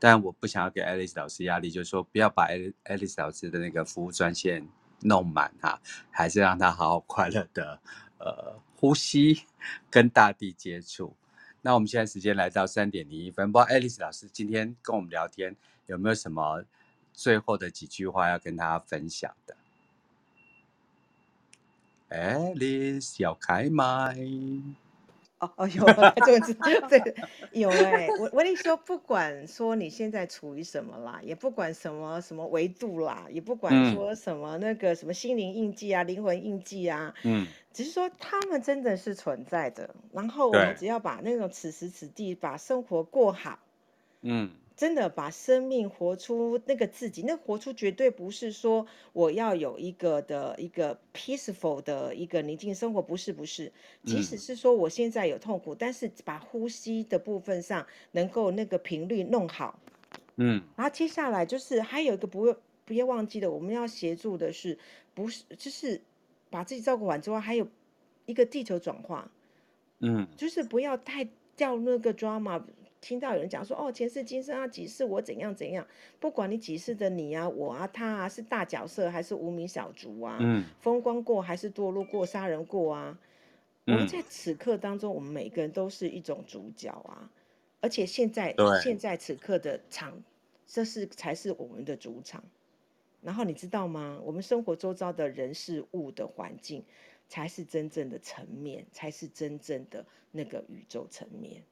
[0.00, 4.66] 但我不想要给 Alice 老师压力，就是说不要把 Alice 老师的那个服务专线。
[5.00, 5.80] 弄满哈，
[6.10, 7.80] 还是让他好好快乐的
[8.18, 9.44] 呃呼吸，
[9.90, 11.14] 跟大地接触。
[11.62, 15.54] 那我们现在时间来到三点零一分，不知道 Alice 老师今天跟我们聊天
[15.86, 16.64] 有没有什么
[17.12, 19.56] 最后的几句话要跟大家分享的
[22.08, 24.16] ？Alice 要开麦。
[25.40, 25.84] 哦哦有，
[26.26, 26.54] 就是
[26.88, 27.14] 对，
[27.52, 43.58] 有哎、欸，我我跟你说，不管说你现在处于什么啦，也不管什么什么维度啦，也不管说什么那个什么心灵印记啊、灵魂印记啊，嗯，只是说他们真的是存在的，然后我们只要把那种此时此地把生活过好，
[44.20, 44.50] 嗯。
[44.80, 53.70] 真的把生命活出那个自己，那活出绝对不是说我要有一个的一个 peaceful 的一个宁静生活，不是不是。
[54.06, 59.78] 即使是说我现在有痛苦，嗯、但是把呼吸的部分上能够那个频率弄好，
[60.36, 62.56] 嗯，然后接下来就是还有一个不要
[62.86, 64.78] 不要忘记的，我们要协助的是
[65.12, 66.00] 不是就是
[66.48, 67.68] 把自己照顾完之后，还有
[68.24, 69.30] 一个地球转化，
[69.98, 72.62] 嗯，就是不要太掉那个 drama。
[73.00, 75.86] 听到有人讲说哦，前世今生啊，几世我怎样怎样，
[76.18, 83.18] 不管你几世的你啊，我啊，他啊，是大角色还是无名小卒啊，嗯，风光过还是堕落过，杀人过啊，
[83.86, 87.30] 嗯，我们在此刻当中，我们每个人都是一种主角啊，
[87.80, 90.22] 而且现在现在此刻的场，
[90.66, 92.44] 这是才是我们的主场。
[93.22, 94.18] 然后你知道吗？
[94.24, 96.82] 我们生活周遭的人事物的环境，
[97.28, 101.62] 才是真正的层面，才是真正的那个宇宙层面。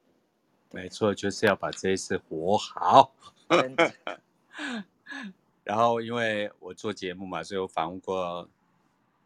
[0.71, 3.14] 没错，就是要把这一次活好。
[5.64, 8.49] 然后，因为我做节目嘛，所以我访问过，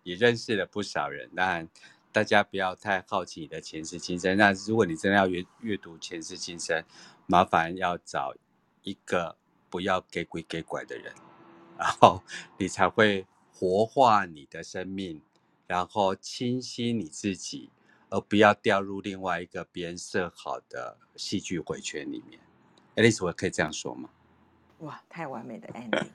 [0.03, 1.30] 也认识了不少人。
[1.34, 1.68] 但
[2.12, 4.36] 大家不要太好奇你的前世今生。
[4.36, 6.84] 那如果你真的要阅阅读前世今生，
[7.26, 8.34] 麻烦要找
[8.82, 9.36] 一个
[9.70, 11.12] 不要给鬼给拐的人，
[11.78, 12.22] 然后
[12.59, 15.20] 你才会活化你的生命，
[15.66, 17.70] 然后清晰你自己。
[18.12, 22.38] 而不要掉入另外一个别人设好的戏剧回圈里面。
[22.94, 24.10] Alice，我可以这样说吗？
[24.80, 26.06] 哇，太完美的 ending，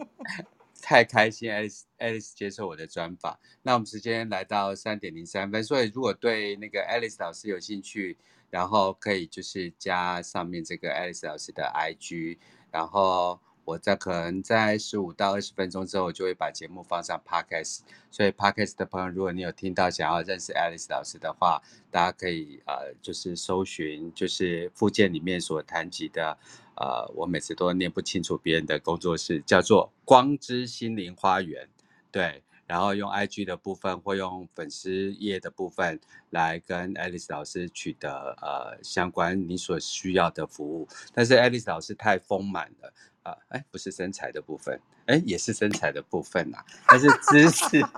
[0.80, 3.38] 太开心！Alice，Alice 接受我的专访。
[3.60, 8.16] 那我们时间来到三点零三分，所以如果对那个 Alice 老师有兴趣，
[8.48, 12.38] 然后可以就是加上面这个 Alice 老师的 IG，
[12.70, 13.38] 然后。
[13.64, 17.80] 我在可能在十五到二十分钟之后，我就会把节目放上 Podcast。
[18.10, 26.38] 所以 Podcast 的朋友，如果你有听到想要认识 Alice 老师的话，大家可以呃，就是搜寻，就是附件里面所谈及的，
[26.76, 31.68] 呃，我每次都念不清楚别人的工作室，叫做光之心灵花园，
[32.10, 32.42] 对。
[32.66, 36.00] 然后用 IG 的部分或用粉丝页的部分
[36.30, 40.88] 来跟 Alice 老师取得呃相关你所需要的服务。
[41.12, 42.90] 但是 Alice 老师太丰满了。
[43.24, 47.82] 啊，哎，不是身材的部分，哎，也是身材的部分呐、啊，但是知识。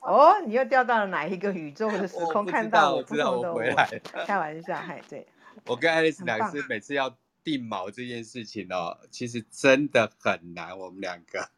[0.00, 2.46] 哦，你又掉到了哪一个宇宙的时空？
[2.46, 4.24] 看到我知道我，回来了。
[4.26, 5.26] 开玩笑，嗨，对。
[5.66, 11.48] 我跟爱丽丝两个是每次要定毛这件事情哦，其实真的很难，我们两个。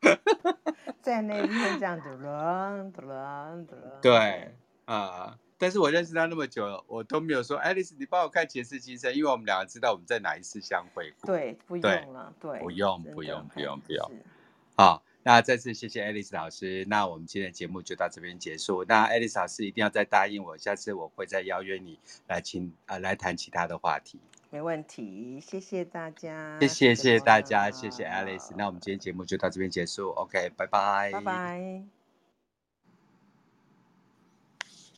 [1.03, 4.01] 在那边这样嘟噜嘟噜嘟噜。
[4.01, 4.55] 对，
[4.87, 5.37] 啊。
[5.59, 11.35] 但是我认识他那么久，我都没有说，Alice，你帮我看前世今生，因为我们两个知道我们在哪一次相会过。
[11.35, 14.13] 对，不用了，对，不用，不用，不用，不用。
[14.77, 18.85] 好，那再次谢谢 Alice 老师，那我们今天的节目就到这边结束。
[18.85, 24.21] 那 Alice 老师一定要再答应我，下次我会再邀约你来请呃来谈其他的话题。
[24.51, 28.53] 没问题，谢谢大家，谢谢谢谢大家，谢谢 Alice。
[28.57, 32.06] 那我们今天节目就到这边结束，OK，拜拜，拜拜。